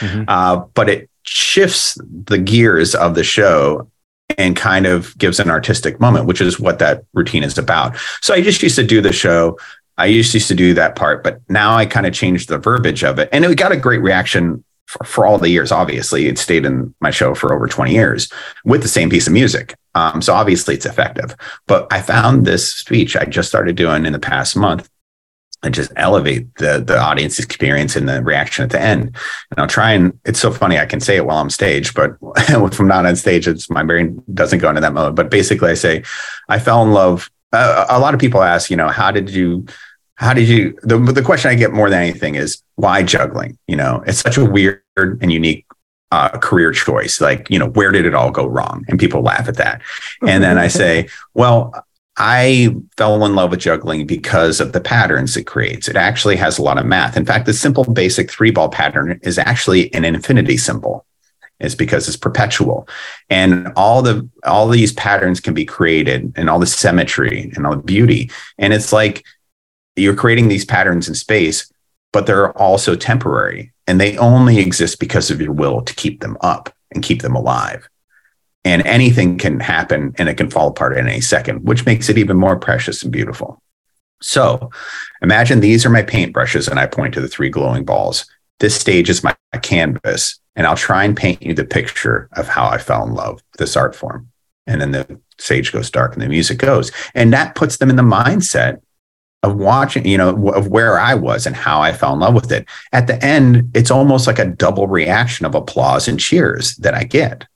[0.00, 0.24] mm-hmm.
[0.28, 3.89] uh, but it shifts the gears of the show
[4.38, 7.96] and kind of gives an artistic moment, which is what that routine is about.
[8.20, 9.58] So I just used to do the show.
[9.98, 13.18] I used to do that part, but now I kind of changed the verbiage of
[13.18, 13.28] it.
[13.32, 15.72] And it got a great reaction for, for all the years.
[15.72, 18.32] Obviously, it stayed in my show for over 20 years
[18.64, 19.74] with the same piece of music.
[19.94, 21.36] Um, so obviously it's effective.
[21.66, 24.88] But I found this speech I just started doing in the past month
[25.62, 29.16] and just elevate the the audience experience and the reaction at the end.
[29.50, 32.16] And I'll try and it's so funny I can say it while I'm stage, but
[32.36, 35.14] if I'm not on stage, it's my brain doesn't go into that mode.
[35.14, 36.02] But basically, I say
[36.48, 37.30] I fell in love.
[37.52, 39.66] Uh, a lot of people ask, you know, how did you?
[40.14, 40.78] How did you?
[40.82, 43.58] The the question I get more than anything is why juggling.
[43.66, 45.64] You know, it's such a weird and unique
[46.12, 47.20] uh, career choice.
[47.20, 48.84] Like, you know, where did it all go wrong?
[48.88, 49.82] And people laugh at that.
[50.26, 51.86] And then I say, well,
[52.22, 55.88] I fell in love with juggling because of the patterns it creates.
[55.88, 57.16] It actually has a lot of math.
[57.16, 61.06] In fact, the simple basic three ball pattern is actually an infinity symbol.
[61.60, 62.88] Is because it's perpetual.
[63.28, 67.76] And all the all these patterns can be created and all the symmetry and all
[67.76, 68.30] the beauty.
[68.58, 69.24] And it's like
[69.96, 71.70] you're creating these patterns in space,
[72.12, 76.38] but they're also temporary and they only exist because of your will to keep them
[76.40, 77.88] up and keep them alive
[78.64, 82.18] and anything can happen and it can fall apart in any second, which makes it
[82.18, 83.62] even more precious and beautiful.
[84.22, 84.70] So
[85.22, 88.26] imagine these are my paintbrushes and I point to the three glowing balls.
[88.58, 92.66] This stage is my canvas, and I'll try and paint you the picture of how
[92.66, 94.28] I fell in love with this art form.
[94.66, 96.92] And then the stage goes dark and the music goes.
[97.14, 98.82] And that puts them in the mindset
[99.42, 102.52] of watching, you know, of where I was and how I fell in love with
[102.52, 102.68] it.
[102.92, 107.04] At the end, it's almost like a double reaction of applause and cheers that I
[107.04, 107.46] get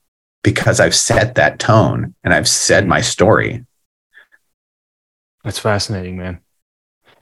[0.45, 3.65] because I've set that tone and I've said my story.
[5.43, 6.39] That's fascinating, man.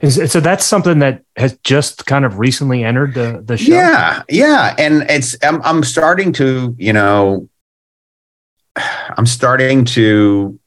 [0.00, 3.72] Is, so that's something that has just kind of recently entered the the show.
[3.72, 7.48] Yeah, yeah, and it's I'm I'm starting to you know
[8.76, 10.60] I'm starting to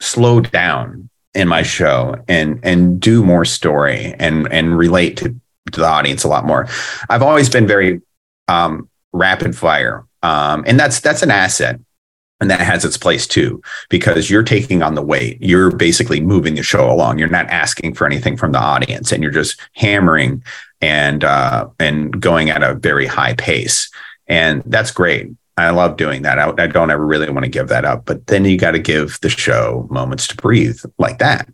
[0.00, 5.34] slow down in my show and and do more story and and relate to,
[5.72, 6.68] to the audience a lot more.
[7.10, 8.02] I've always been very
[8.46, 11.80] um, rapid fire, um, and that's that's an asset
[12.40, 15.38] and that has its place too because you're taking on the weight.
[15.40, 17.18] You're basically moving the show along.
[17.18, 20.42] You're not asking for anything from the audience and you're just hammering
[20.80, 23.90] and uh, and going at a very high pace.
[24.26, 25.30] And that's great.
[25.56, 26.38] I love doing that.
[26.38, 28.78] I, I don't ever really want to give that up but then you got to
[28.78, 31.48] give the show moments to breathe like that.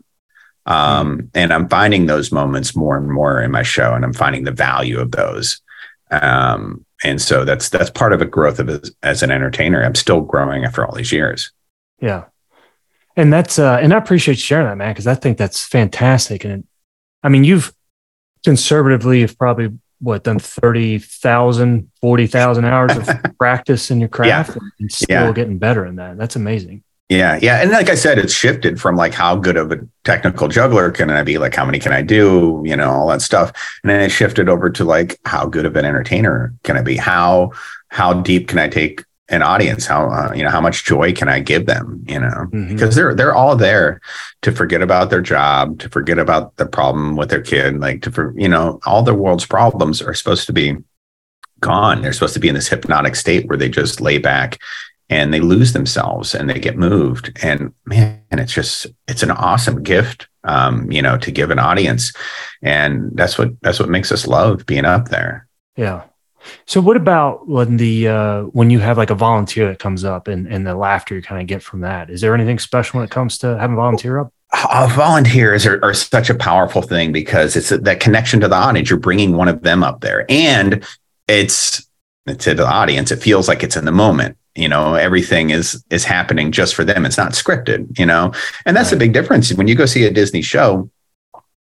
[0.66, 4.45] Um, and i'm finding those moments more and more in my show and i'm finding
[4.45, 5.61] the value of those.
[6.11, 9.82] Um, and so that's that's part of a growth of as, as an entertainer.
[9.82, 11.52] I'm still growing after all these years.
[12.00, 12.24] Yeah,
[13.16, 16.44] and that's uh, and I appreciate sharing that, man, because I think that's fantastic.
[16.44, 16.66] And
[17.22, 17.72] I mean, you've
[18.44, 24.68] conservatively have probably what done 30,000, 40,000 hours of practice in your craft yeah.
[24.80, 25.32] and still yeah.
[25.32, 26.18] getting better in that.
[26.18, 26.82] That's amazing.
[27.14, 30.48] Yeah, yeah, and like I said, it's shifted from like how good of a technical
[30.48, 33.52] juggler can I be, like how many can I do, you know, all that stuff,
[33.82, 36.96] and then it shifted over to like how good of an entertainer can I be?
[36.96, 37.52] How
[37.88, 39.86] how deep can I take an audience?
[39.86, 42.04] How uh, you know how much joy can I give them?
[42.08, 42.68] You know, mm-hmm.
[42.68, 44.00] because they're they're all there
[44.42, 48.10] to forget about their job, to forget about the problem with their kid, like to
[48.10, 50.76] for you know all the world's problems are supposed to be
[51.60, 52.02] gone.
[52.02, 54.58] They're supposed to be in this hypnotic state where they just lay back
[55.14, 57.38] and they lose themselves and they get moved.
[57.40, 62.12] And man, it's just it's an awesome gift, um, you know, to give an audience,
[62.62, 65.46] and that's what that's what makes us love being up there.
[65.76, 66.02] Yeah.
[66.66, 70.26] So what about when the uh, when you have like a volunteer that comes up
[70.26, 72.10] and and the laughter you kind of get from that?
[72.10, 74.32] Is there anything special when it comes to having a volunteer up?
[74.52, 78.54] Uh, volunteers are, are, such a powerful thing because it's a, that connection to the
[78.54, 78.88] audience.
[78.88, 80.84] You're bringing one of them up there, and
[81.28, 81.88] it's
[82.26, 83.10] to the audience.
[83.12, 86.84] It feels like it's in the moment you know everything is is happening just for
[86.84, 87.05] them.
[87.07, 88.32] It's not scripted you know?
[88.66, 88.96] And that's right.
[88.96, 89.52] a big difference.
[89.52, 90.90] When you go see a disney show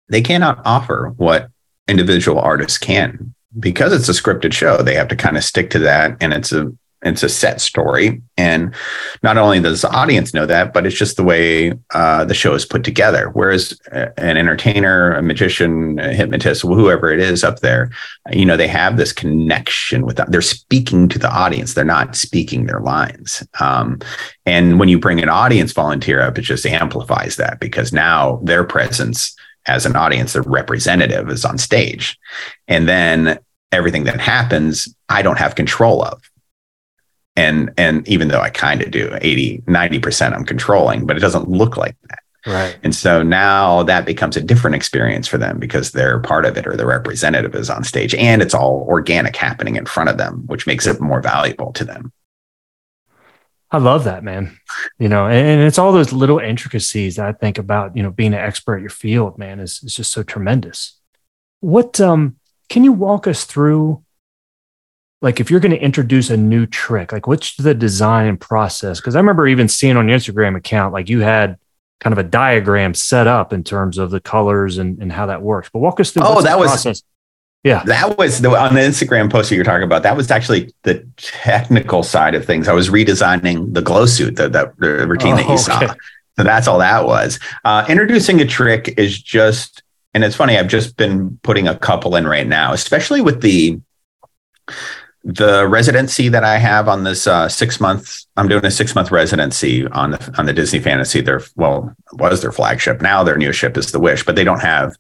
[0.09, 1.49] they cannot offer what
[1.87, 3.33] individual artists can.
[3.59, 6.51] Because it's a scripted show they have to kind of stick to that and it's
[6.51, 6.71] a
[7.03, 8.21] it's a set story.
[8.37, 8.73] And
[9.21, 12.53] not only does the audience know that, but it's just the way uh, the show
[12.53, 13.29] is put together.
[13.29, 17.91] Whereas an entertainer, a magician, a hypnotist, whoever it is up there,
[18.31, 20.31] you know, they have this connection with that.
[20.31, 21.73] They're speaking to the audience.
[21.73, 23.45] They're not speaking their lines.
[23.59, 23.99] Um,
[24.45, 28.63] and when you bring an audience volunteer up, it just amplifies that because now their
[28.63, 29.35] presence
[29.65, 32.17] as an audience, their representative is on stage.
[32.67, 33.39] And then
[33.71, 36.21] everything that happens, I don't have control of
[37.36, 41.49] and and even though i kind of do 80 90% i'm controlling but it doesn't
[41.49, 45.91] look like that right and so now that becomes a different experience for them because
[45.91, 49.75] they're part of it or the representative is on stage and it's all organic happening
[49.75, 52.11] in front of them which makes it more valuable to them
[53.73, 54.55] I love that, man.
[54.99, 58.11] You know, and, and, it's all those little intricacies that I think about, you know,
[58.11, 60.99] being an expert at your field, man, is, is just so tremendous.
[61.59, 62.36] What um
[62.69, 64.03] can you walk us through
[65.24, 68.99] like if you're going to introduce a new trick, like what's the design process?
[68.99, 71.57] Because I remember even seeing on your Instagram account, like you had
[72.01, 75.41] kind of a diagram set up in terms of the colors and, and how that
[75.41, 75.69] works.
[75.71, 76.24] But walk us through.
[76.26, 77.03] Oh, that was process.
[77.63, 80.03] yeah, that was the on the Instagram post that you're talking about.
[80.03, 82.67] That was actually the technical side of things.
[82.67, 85.88] I was redesigning the glow suit, the, the, the routine oh, that you okay.
[85.88, 85.95] saw.
[86.36, 87.39] So that's all that was.
[87.63, 90.57] Uh, introducing a trick is just, and it's funny.
[90.57, 93.80] I've just been putting a couple in right now, especially with the
[95.24, 99.09] the residency that I have on this uh, six months, I'm doing a six month
[99.09, 101.21] residency on the on the Disney Fantasy.
[101.21, 103.01] Their well was their flagship.
[103.01, 104.95] Now their new ship is the Wish, but they don't have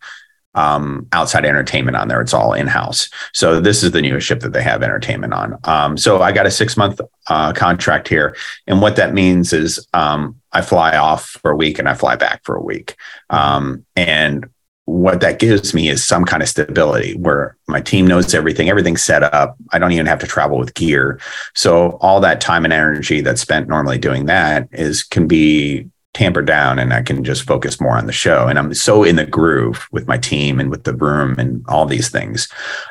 [0.55, 2.21] um, outside entertainment on there.
[2.21, 3.09] It's all in house.
[3.33, 5.57] So this is the newest ship that they have entertainment on.
[5.63, 9.85] Um, so I got a six month uh, contract here, and what that means is
[9.93, 12.95] um, I fly off for a week and I fly back for a week.
[13.29, 14.49] Um, and
[14.85, 19.03] what that gives me is some kind of stability where my team knows everything, everything's
[19.03, 19.55] set up.
[19.71, 21.19] I don't even have to travel with gear.
[21.55, 26.45] So all that time and energy that's spent normally doing that is can be tampered
[26.45, 28.47] down and I can just focus more on the show.
[28.47, 31.85] And I'm so in the groove with my team and with the room and all
[31.85, 32.49] these things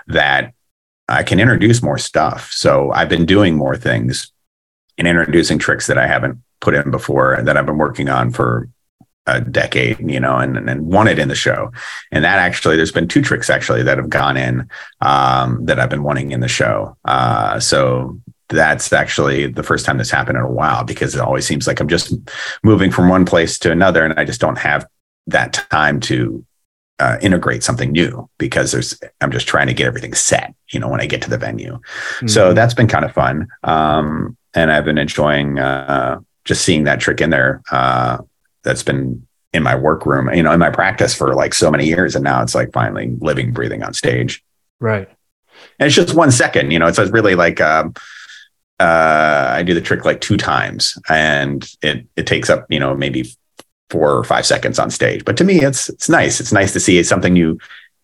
[0.08, 0.54] that
[1.08, 2.50] I can introduce more stuff.
[2.52, 4.32] So I've been doing more things
[4.98, 8.30] and introducing tricks that I haven't put in before and that I've been working on
[8.32, 8.68] for
[9.26, 11.70] a decade, you know, and and wanted in the show.
[12.10, 14.68] And that actually, there's been two tricks actually that have gone in
[15.00, 16.96] um, that I've been wanting in the show.
[17.04, 21.46] Uh, so that's actually the first time this happened in a while because it always
[21.46, 22.14] seems like I'm just
[22.62, 24.86] moving from one place to another, and I just don't have
[25.28, 26.44] that time to
[26.98, 30.88] uh, integrate something new because there's I'm just trying to get everything set, you know,
[30.88, 31.74] when I get to the venue.
[31.74, 32.28] Mm-hmm.
[32.28, 33.48] So that's been kind of fun.
[33.62, 37.62] Um, and I've been enjoying uh, just seeing that trick in there.
[37.70, 38.18] Uh,
[38.62, 42.14] that's been in my workroom, you know, in my practice for like so many years,
[42.14, 44.42] and now it's like finally living, breathing on stage.
[44.80, 45.08] Right.
[45.78, 46.86] And it's just one second, you know.
[46.86, 47.94] It's really like um,
[48.80, 52.94] uh, I do the trick like two times, and it it takes up you know
[52.96, 53.30] maybe
[53.90, 55.24] four or five seconds on stage.
[55.24, 56.40] But to me, it's it's nice.
[56.40, 57.58] It's nice to see something new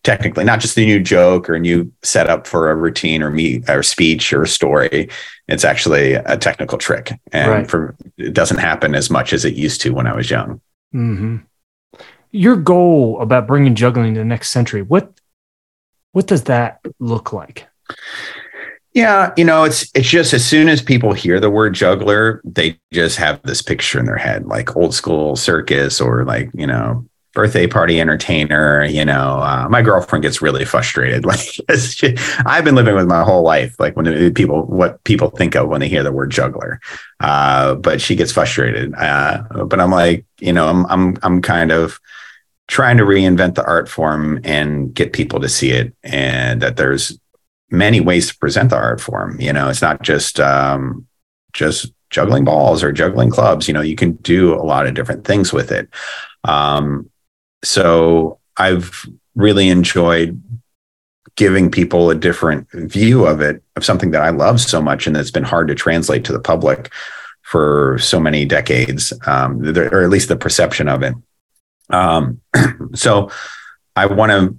[0.05, 3.63] technically, not just a new joke or a new setup for a routine or me
[3.69, 5.09] or speech or a story.
[5.49, 7.71] It's actually a technical trick, and right.
[7.71, 10.61] for it doesn't happen as much as it used to when I was young.
[10.95, 11.37] Mm-hmm.
[12.31, 15.13] Your goal about bringing juggling to the next century what
[16.13, 17.67] what does that look like?
[18.95, 22.79] Yeah, you know, it's it's just as soon as people hear the word juggler, they
[22.93, 27.07] just have this picture in their head, like old school circus or like you know
[27.39, 28.85] birthday party entertainer.
[28.85, 31.25] You know, uh, my girlfriend gets really frustrated.
[31.29, 32.17] Like she,
[32.47, 35.81] I've been living with my whole life, like when people what people think of when
[35.81, 36.81] they hear the word juggler.
[37.21, 38.93] Uh, but she gets frustrated.
[38.95, 42.01] Uh, but I'm like, you know, I'm I'm I'm kind of
[42.67, 47.17] trying to reinvent the art form and get people to see it, and that there's
[47.71, 49.41] many ways to present the art form.
[49.41, 51.07] You know, it's not just um,
[51.53, 53.69] just juggling balls or juggling clubs.
[53.69, 55.89] You know, you can do a lot of different things with it.
[56.45, 57.11] Um,
[57.63, 60.43] so I've really enjoyed
[61.37, 65.15] giving people a different view of it, of something that I love so much and
[65.15, 66.93] that's been hard to translate to the public
[67.43, 71.15] for so many decades, um, or at least the perception of it.
[71.91, 72.41] Um,
[72.95, 73.31] so
[73.95, 74.57] I want to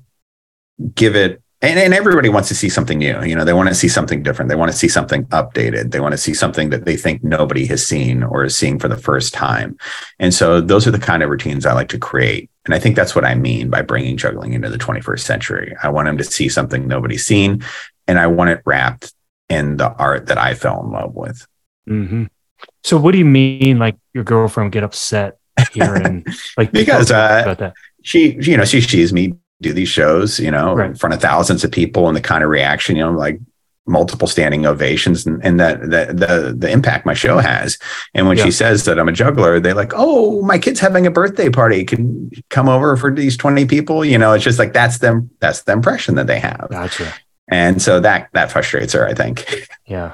[0.95, 3.75] give it and, and everybody wants to see something new you know they want to
[3.75, 4.47] see something different.
[4.47, 5.91] They want to see something updated.
[5.91, 8.87] They want to see something that they think nobody has seen or is seeing for
[8.87, 9.77] the first time.
[10.19, 12.95] And so those are the kind of routines i like to create and i think
[12.95, 16.23] that's what i mean by bringing juggling into the 21st century i want them to
[16.23, 17.63] see something nobody's seen
[18.07, 19.13] and i want it wrapped
[19.49, 21.45] in the art that i fell in love with
[21.87, 22.25] mm-hmm.
[22.83, 25.39] so what do you mean like your girlfriend get upset
[25.71, 27.71] here and like because uh,
[28.03, 30.89] she you know she sees me do these shows, you know, right.
[30.89, 33.39] in front of thousands of people and the kind of reaction, you know, like
[33.85, 37.77] multiple standing ovations and, and that, that the the impact my show has.
[38.13, 38.45] And when yeah.
[38.45, 41.85] she says that I'm a juggler, they're like, Oh, my kid's having a birthday party.
[41.85, 44.05] Can come over for these 20 people.
[44.05, 46.67] You know, it's just like that's them, that's the impression that they have.
[46.69, 47.13] Gotcha.
[47.51, 49.67] And so that that frustrates her, I think.
[49.85, 50.13] Yeah.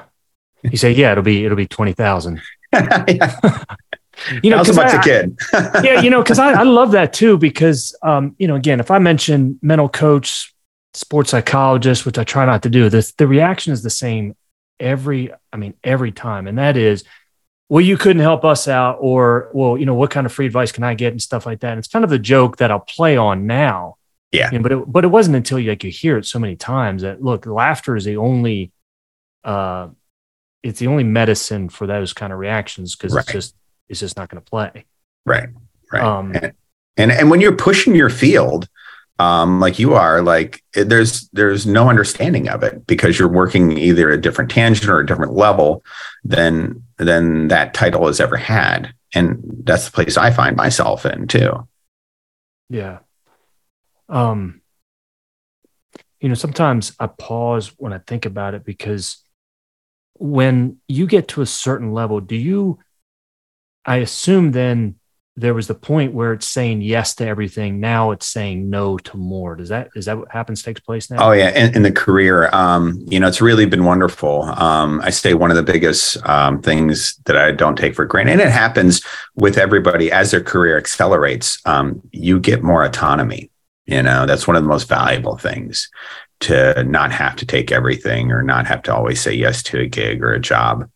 [0.62, 2.40] You say, yeah, it'll be it'll be twenty thousand.
[2.72, 3.64] yeah
[4.42, 5.38] you know, because a kid.
[5.82, 7.38] yeah, you know, because I, I love that too.
[7.38, 10.54] Because um, you know, again, if I mention mental coach,
[10.96, 14.34] sports psychologist, which I try not to do, this the reaction is the same
[14.80, 15.32] every.
[15.52, 17.04] I mean, every time, and that is,
[17.68, 20.72] well, you couldn't help us out, or well, you know, what kind of free advice
[20.72, 21.70] can I get and stuff like that.
[21.70, 23.96] And it's kind of the joke that I'll play on now.
[24.32, 24.50] Yeah.
[24.50, 26.56] You know, but it, but it wasn't until you like you hear it so many
[26.56, 28.72] times that look, laughter is the only.
[29.44, 29.88] uh
[30.62, 33.22] it's the only medicine for those kind of reactions because right.
[33.22, 33.54] it's just
[33.88, 34.84] it's just not going to play.
[35.24, 35.48] Right.
[35.92, 36.02] Right.
[36.02, 36.52] Um, and,
[36.96, 38.68] and, and when you're pushing your field,
[39.18, 43.76] um, like you are, like it, there's there's no understanding of it because you're working
[43.78, 45.84] either a different tangent or a different level
[46.24, 51.26] than than that title has ever had, and that's the place I find myself in
[51.26, 51.66] too.
[52.68, 52.98] Yeah.
[54.08, 54.60] Um.
[56.20, 59.22] You know, sometimes I pause when I think about it because
[60.14, 62.78] when you get to a certain level, do you
[63.86, 64.96] I assume then
[65.38, 67.78] there was the point where it's saying yes to everything.
[67.78, 69.54] Now it's saying no to more.
[69.54, 71.28] Does that is that what happens takes place now?
[71.28, 74.42] Oh yeah, in, in the career, um, you know, it's really been wonderful.
[74.42, 78.32] Um, I say one of the biggest um, things that I don't take for granted,
[78.32, 79.02] and it happens
[79.34, 81.60] with everybody as their career accelerates.
[81.66, 83.50] Um, you get more autonomy.
[83.84, 85.90] You know, that's one of the most valuable things
[86.40, 89.86] to not have to take everything or not have to always say yes to a
[89.86, 90.88] gig or a job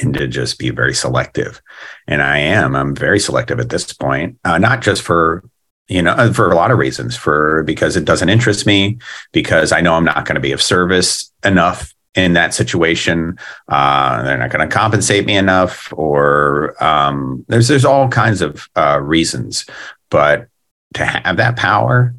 [0.00, 1.62] and to just be very selective.
[2.06, 5.42] And I am, I'm very selective at this point, uh, not just for,
[5.88, 8.98] you know, uh, for a lot of reasons, for because it doesn't interest me,
[9.32, 13.38] because I know I'm not going to be of service enough in that situation.
[13.68, 18.68] Uh, they're not going to compensate me enough, or um, there's there's all kinds of
[18.74, 19.66] uh, reasons.
[20.10, 20.48] But
[20.94, 22.14] to have that power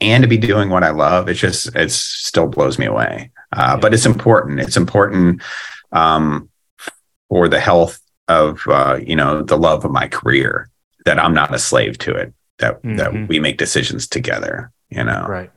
[0.00, 3.30] and to be doing what I love, it's just it still blows me away.
[3.52, 4.60] Uh, but it's important.
[4.60, 5.40] It's important
[5.92, 6.47] um,
[7.28, 10.68] or the health of uh, you know the love of my career
[11.04, 12.96] that i'm not a slave to it that mm-hmm.
[12.96, 15.26] that we make decisions together you know?
[15.28, 15.50] Right.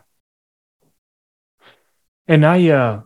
[2.28, 3.02] And i uh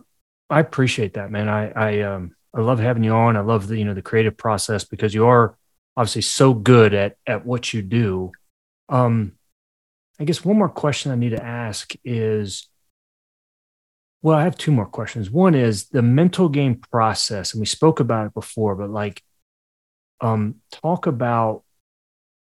[0.50, 1.48] i appreciate that man.
[1.48, 3.36] I i um i love having you on.
[3.36, 5.56] I love the you know the creative process because you are
[5.96, 8.32] obviously so good at at what you do.
[8.88, 9.32] Um
[10.20, 12.68] i guess one more question i need to ask is
[14.26, 15.30] well, I have two more questions.
[15.30, 19.22] One is the mental game process, and we spoke about it before, but like
[20.20, 21.62] Um, talk about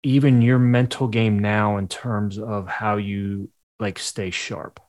[0.04, 4.80] even your mental game now in terms of how you like stay sharp.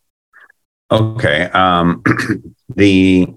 [0.90, 1.44] Okay.
[1.44, 2.02] Um,
[2.76, 3.28] the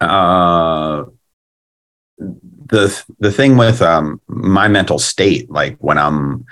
[0.00, 1.04] uh,
[2.18, 6.44] the the thing with um, my mental state, like when I'm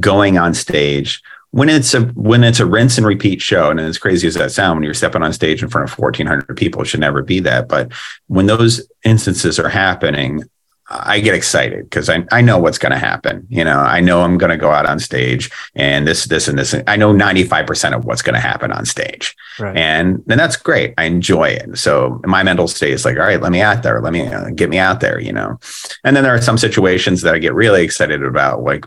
[0.00, 1.22] going on stage,
[1.56, 4.52] when it's a when it's a rinse and repeat show, and as crazy as that
[4.52, 7.40] sound, when you're stepping on stage in front of 1,400 people, it should never be
[7.40, 7.66] that.
[7.66, 7.92] But
[8.26, 10.42] when those instances are happening,
[10.90, 13.46] I get excited because I, I know what's going to happen.
[13.48, 16.58] You know, I know I'm going to go out on stage and this, this, and
[16.58, 16.74] this.
[16.86, 19.34] I know 95% of what's going to happen on stage.
[19.58, 19.76] Right.
[19.76, 20.92] And then that's great.
[20.98, 21.78] I enjoy it.
[21.78, 24.00] So my mental state is like, all right, let me out there.
[24.00, 25.58] Let me uh, get me out there, you know?
[26.04, 28.86] And then there are some situations that I get really excited about, like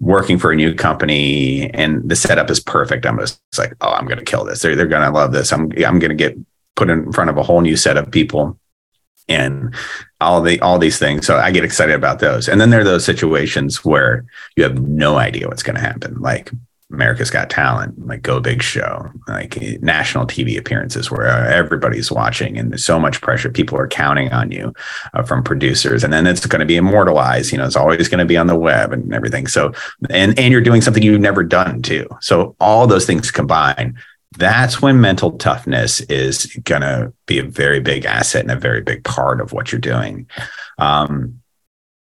[0.00, 3.04] working for a new company and the setup is perfect.
[3.04, 4.62] I'm just like, oh, I'm going to kill this.
[4.62, 5.52] They're, they're going to love this.
[5.52, 6.36] I'm, I'm going to get
[6.74, 8.58] put in front of a whole new set of people
[9.28, 9.74] and
[10.20, 11.26] all the all these things.
[11.26, 12.48] So I get excited about those.
[12.48, 14.24] And then there are those situations where
[14.56, 16.50] you have no idea what's going to happen, like
[16.90, 22.70] America's Got Talent, like Go Big Show, like national TV appearances where everybody's watching and
[22.70, 23.50] there's so much pressure.
[23.50, 24.72] People are counting on you
[25.14, 27.52] uh, from producers, and then it's going to be immortalized.
[27.52, 29.46] You know, it's always going to be on the web and everything.
[29.46, 29.72] So,
[30.08, 32.08] and and you're doing something you've never done too.
[32.20, 33.96] So all those things combine
[34.38, 38.80] that's when mental toughness is going to be a very big asset and a very
[38.80, 40.28] big part of what you're doing.
[40.78, 41.40] Um,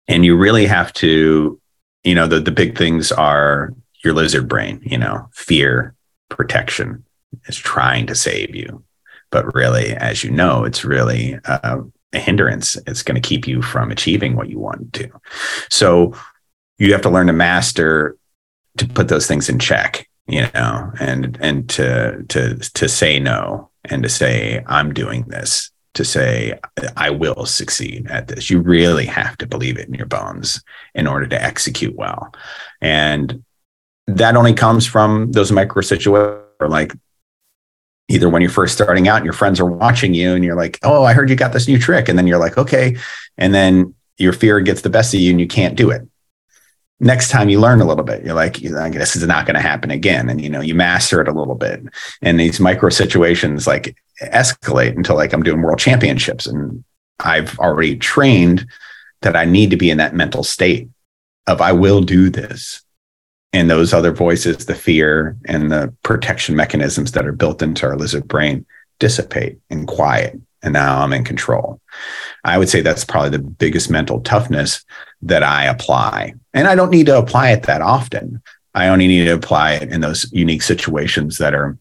[0.08, 1.60] and you really have to,
[2.04, 3.74] you know, the, the big things are
[4.06, 5.96] your lizard brain, you know, fear,
[6.30, 7.04] protection
[7.48, 8.84] is trying to save you.
[9.32, 11.82] But really, as you know, it's really uh,
[12.14, 12.78] a hindrance.
[12.88, 15.10] It's going to keep you from achieving what you want to.
[15.70, 16.14] So
[16.78, 18.16] you have to learn to master
[18.78, 23.70] to put those things in check you know, and and to to to say no
[23.84, 26.60] and to say I'm doing this, to say
[26.98, 28.50] I will succeed at this.
[28.50, 30.64] You really have to believe it in your bones
[30.96, 32.34] in order to execute well,
[32.82, 33.44] and
[34.08, 36.94] that only comes from those micro situations, like
[38.08, 40.80] either when you're first starting out and your friends are watching you and you're like,
[40.84, 42.98] oh, I heard you got this new trick, and then you're like, okay,
[43.38, 46.08] and then your fear gets the best of you and you can't do it.
[47.02, 48.56] Next time you learn a little bit you're like
[48.94, 50.30] this is not going to happen again.
[50.30, 51.82] And you know you master it a little bit.
[52.22, 56.84] And these micro situations like escalate until like i'm doing world championships and
[57.20, 58.66] i've already trained
[59.22, 60.90] that i need to be in that mental state
[61.48, 62.84] of i will do this
[63.56, 67.96] and those other voices the fear and the protection mechanisms that are built into our
[67.96, 68.66] lizard brain
[69.00, 71.80] dissipate and quiet and now i'm in control
[72.44, 74.86] i would say that's probably the biggest mental toughness
[75.26, 76.36] that I apply.
[76.54, 78.42] And I don't need to apply it that often.
[78.74, 81.78] I only need to apply it in those unique situations that are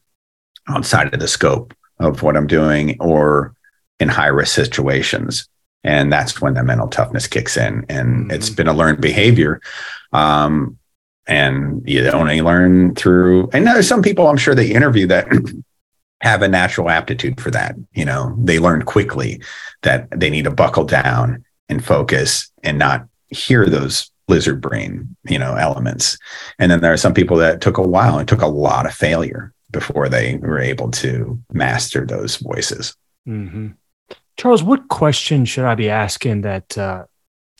[0.68, 3.54] outside of the scope of what I'm doing or
[4.00, 5.46] in high risk situations.
[5.82, 7.84] And that's when the mental toughness kicks in.
[7.88, 8.30] And mm-hmm.
[8.30, 9.60] it's been a learned behavior.
[10.12, 10.78] Um,
[11.26, 15.28] and you only learn through, and there's some people I'm sure they interview that
[16.20, 17.76] have a natural aptitude for that.
[17.92, 19.42] You know, they learn quickly
[19.82, 25.38] that they need to buckle down and focus and not hear those lizard brain, you
[25.38, 26.18] know, elements.
[26.58, 28.94] And then there are some people that took a while and took a lot of
[28.94, 32.96] failure before they were able to master those voices.
[33.28, 33.68] Mm-hmm.
[34.36, 37.04] Charles, what question should I be asking that uh,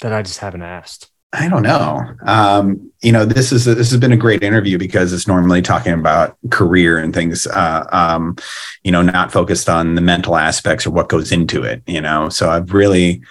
[0.00, 1.10] that I just haven't asked?
[1.34, 2.00] I don't know.
[2.22, 5.62] Um, you know, this is a, this has been a great interview because it's normally
[5.62, 7.46] talking about career and things.
[7.46, 8.36] Uh, um,
[8.84, 11.82] you know, not focused on the mental aspects or what goes into it.
[11.86, 13.22] You know, so I've really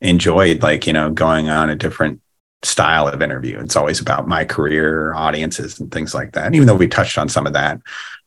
[0.00, 2.20] enjoyed like you know going on a different
[2.62, 6.74] style of interview it's always about my career audiences and things like that even though
[6.74, 7.80] we touched on some of that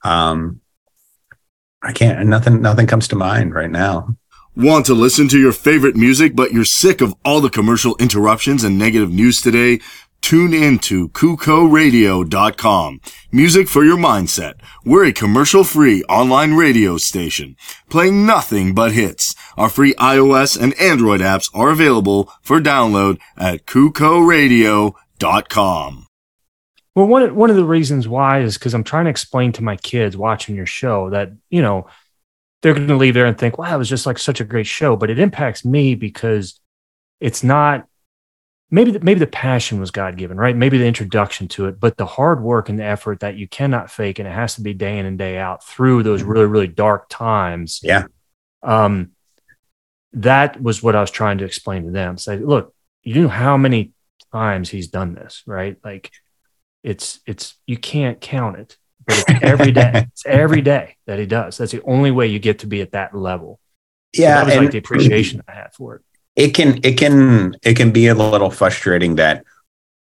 [0.04, 0.60] um
[1.82, 4.16] i can't nothing nothing comes to mind right now
[4.56, 8.66] Want to listen to your favorite music, but you're sick of all the commercial interruptions
[8.66, 9.80] and negative news today?
[10.20, 13.00] Tune in to KuCoRadio.com.
[13.32, 14.56] Music for your mindset.
[14.84, 17.56] We're a commercial-free online radio station,
[17.90, 19.36] playing nothing but hits.
[19.56, 26.08] Our free iOS and Android apps are available for download at KuCoRadio.com.
[26.94, 29.78] Well, one one of the reasons why is because I'm trying to explain to my
[29.78, 31.88] kids watching your show that you know
[32.62, 34.68] they're going to leave there and think, "Wow, it was just like such a great
[34.68, 36.60] show," but it impacts me because
[37.20, 37.88] it's not
[38.70, 40.56] maybe the, maybe the passion was God given, right?
[40.56, 43.92] Maybe the introduction to it, but the hard work and the effort that you cannot
[43.92, 46.68] fake, and it has to be day in and day out through those really really
[46.68, 47.82] dark times.
[47.84, 48.06] Yeah.
[48.64, 49.12] Um,
[50.14, 52.18] that was what I was trying to explain to them.
[52.18, 53.94] Say, look, you know how many
[54.32, 55.78] times he's done this, right?
[55.84, 56.12] Like,
[56.84, 60.08] it's it's you can't count it, but it's every day.
[60.12, 61.58] it's every day that he does.
[61.58, 63.60] That's the only way you get to be at that level.
[64.14, 66.02] Yeah, so that was and, like the appreciation I had for it
[66.36, 69.44] it can it can it can be a little frustrating that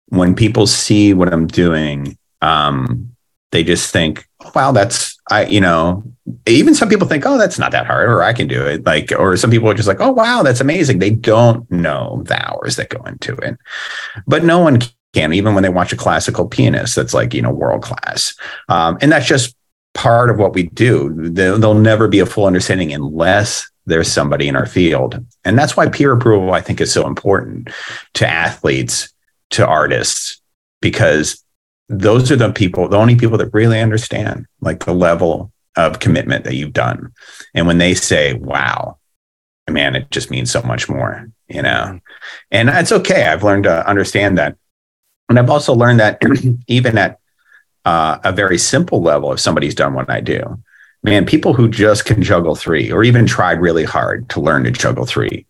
[0.09, 3.17] when people see what I'm doing, um,
[3.51, 6.05] they just think, oh, wow, that's I, you know,
[6.47, 8.87] even some people think, oh, that's not that hard, or I can do it.
[8.87, 11.01] Like, or some people are just like, oh, wow, that's amazing.
[11.01, 13.57] They don't know the hours that go into it.
[14.27, 14.79] But no one
[15.17, 18.35] even when they watch a classical pianist that's like, you know, world class.
[18.69, 19.57] Um, and that's just
[19.95, 21.15] part of what we do.
[21.31, 25.25] There'll never be a full understanding unless there's somebody in our field.
[25.45, 27.71] And that's why peer approval, I think, is so important
[28.15, 29.13] to athletes,
[29.51, 30.41] to artists,
[30.83, 31.43] because
[31.89, 36.45] those are the people, the only people that really understand like the level of commitment
[36.45, 37.13] that you've done.
[37.55, 38.99] And when they say, wow,
[39.71, 42.01] man, it just means so much more, you know?
[42.51, 43.27] And it's okay.
[43.27, 44.57] I've learned to understand that.
[45.29, 46.23] And I've also learned that
[46.67, 47.19] even at
[47.85, 50.63] uh, a very simple level, if somebody's done what I do,
[51.03, 54.71] man, people who just can juggle three or even tried really hard to learn to
[54.71, 55.47] juggle three,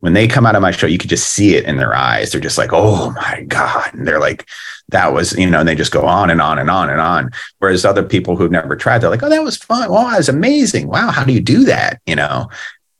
[0.00, 2.30] when they come out of my show, you could just see it in their eyes.
[2.30, 3.94] They're just like, oh my God.
[3.94, 4.46] And they're like,
[4.90, 7.30] that was, you know, and they just go on and on and on and on.
[7.58, 9.90] Whereas other people who've never tried, they're like, oh, that was fun.
[9.90, 10.88] Wow, that was amazing.
[10.88, 12.02] Wow, how do you do that?
[12.04, 12.50] You know,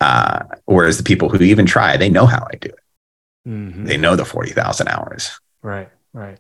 [0.01, 2.79] uh, whereas the people who even try, they know how I do it.
[3.47, 3.85] Mm-hmm.
[3.85, 5.39] They know the 40,000 hours.
[5.61, 6.39] Right, right.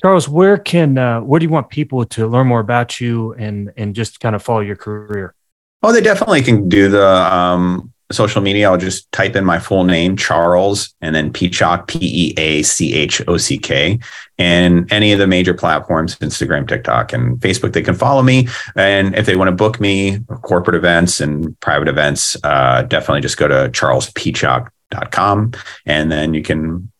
[0.00, 3.72] Charles, where can uh, where do you want people to learn more about you and
[3.76, 5.34] and just kind of follow your career?
[5.82, 8.70] Oh, they definitely can do the um, social media.
[8.70, 12.94] I'll just type in my full name, Charles, and then Peachock, P E A C
[12.94, 13.98] H O C K,
[14.38, 17.72] and any of the major platforms, Instagram, TikTok, and Facebook.
[17.72, 21.88] They can follow me, and if they want to book me, corporate events and private
[21.88, 25.52] events, uh, definitely just go to charlespeachock.com,
[25.86, 26.90] and then you can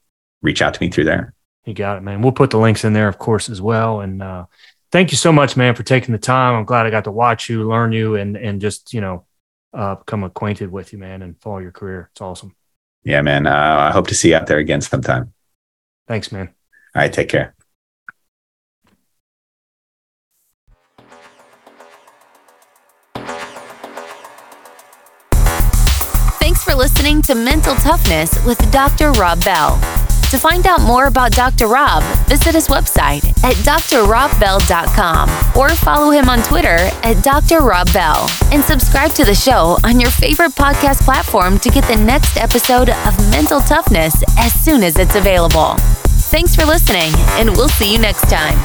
[0.42, 1.33] reach out to me through there.
[1.64, 2.20] You got it, man.
[2.20, 4.00] We'll put the links in there, of course, as well.
[4.00, 4.46] And uh,
[4.92, 6.54] thank you so much, man, for taking the time.
[6.54, 9.24] I'm glad I got to watch you, learn you, and and just you know
[9.72, 12.10] uh, become acquainted with you, man, and follow your career.
[12.12, 12.54] It's awesome.
[13.02, 13.46] Yeah, man.
[13.46, 15.32] Uh, I hope to see you out there again sometime.
[16.06, 16.48] Thanks, man.
[16.94, 17.54] All right, take care.
[26.40, 29.12] Thanks for listening to Mental Toughness with Dr.
[29.12, 29.93] Rob Bell.
[30.34, 31.68] To find out more about Dr.
[31.68, 37.60] Rob, visit his website at drrobbell.com or follow him on Twitter at Dr.
[37.60, 41.94] Rob Bell and subscribe to the show on your favorite podcast platform to get the
[41.94, 45.76] next episode of Mental Toughness as soon as it's available.
[46.32, 48.58] Thanks for listening, and we'll see you next time.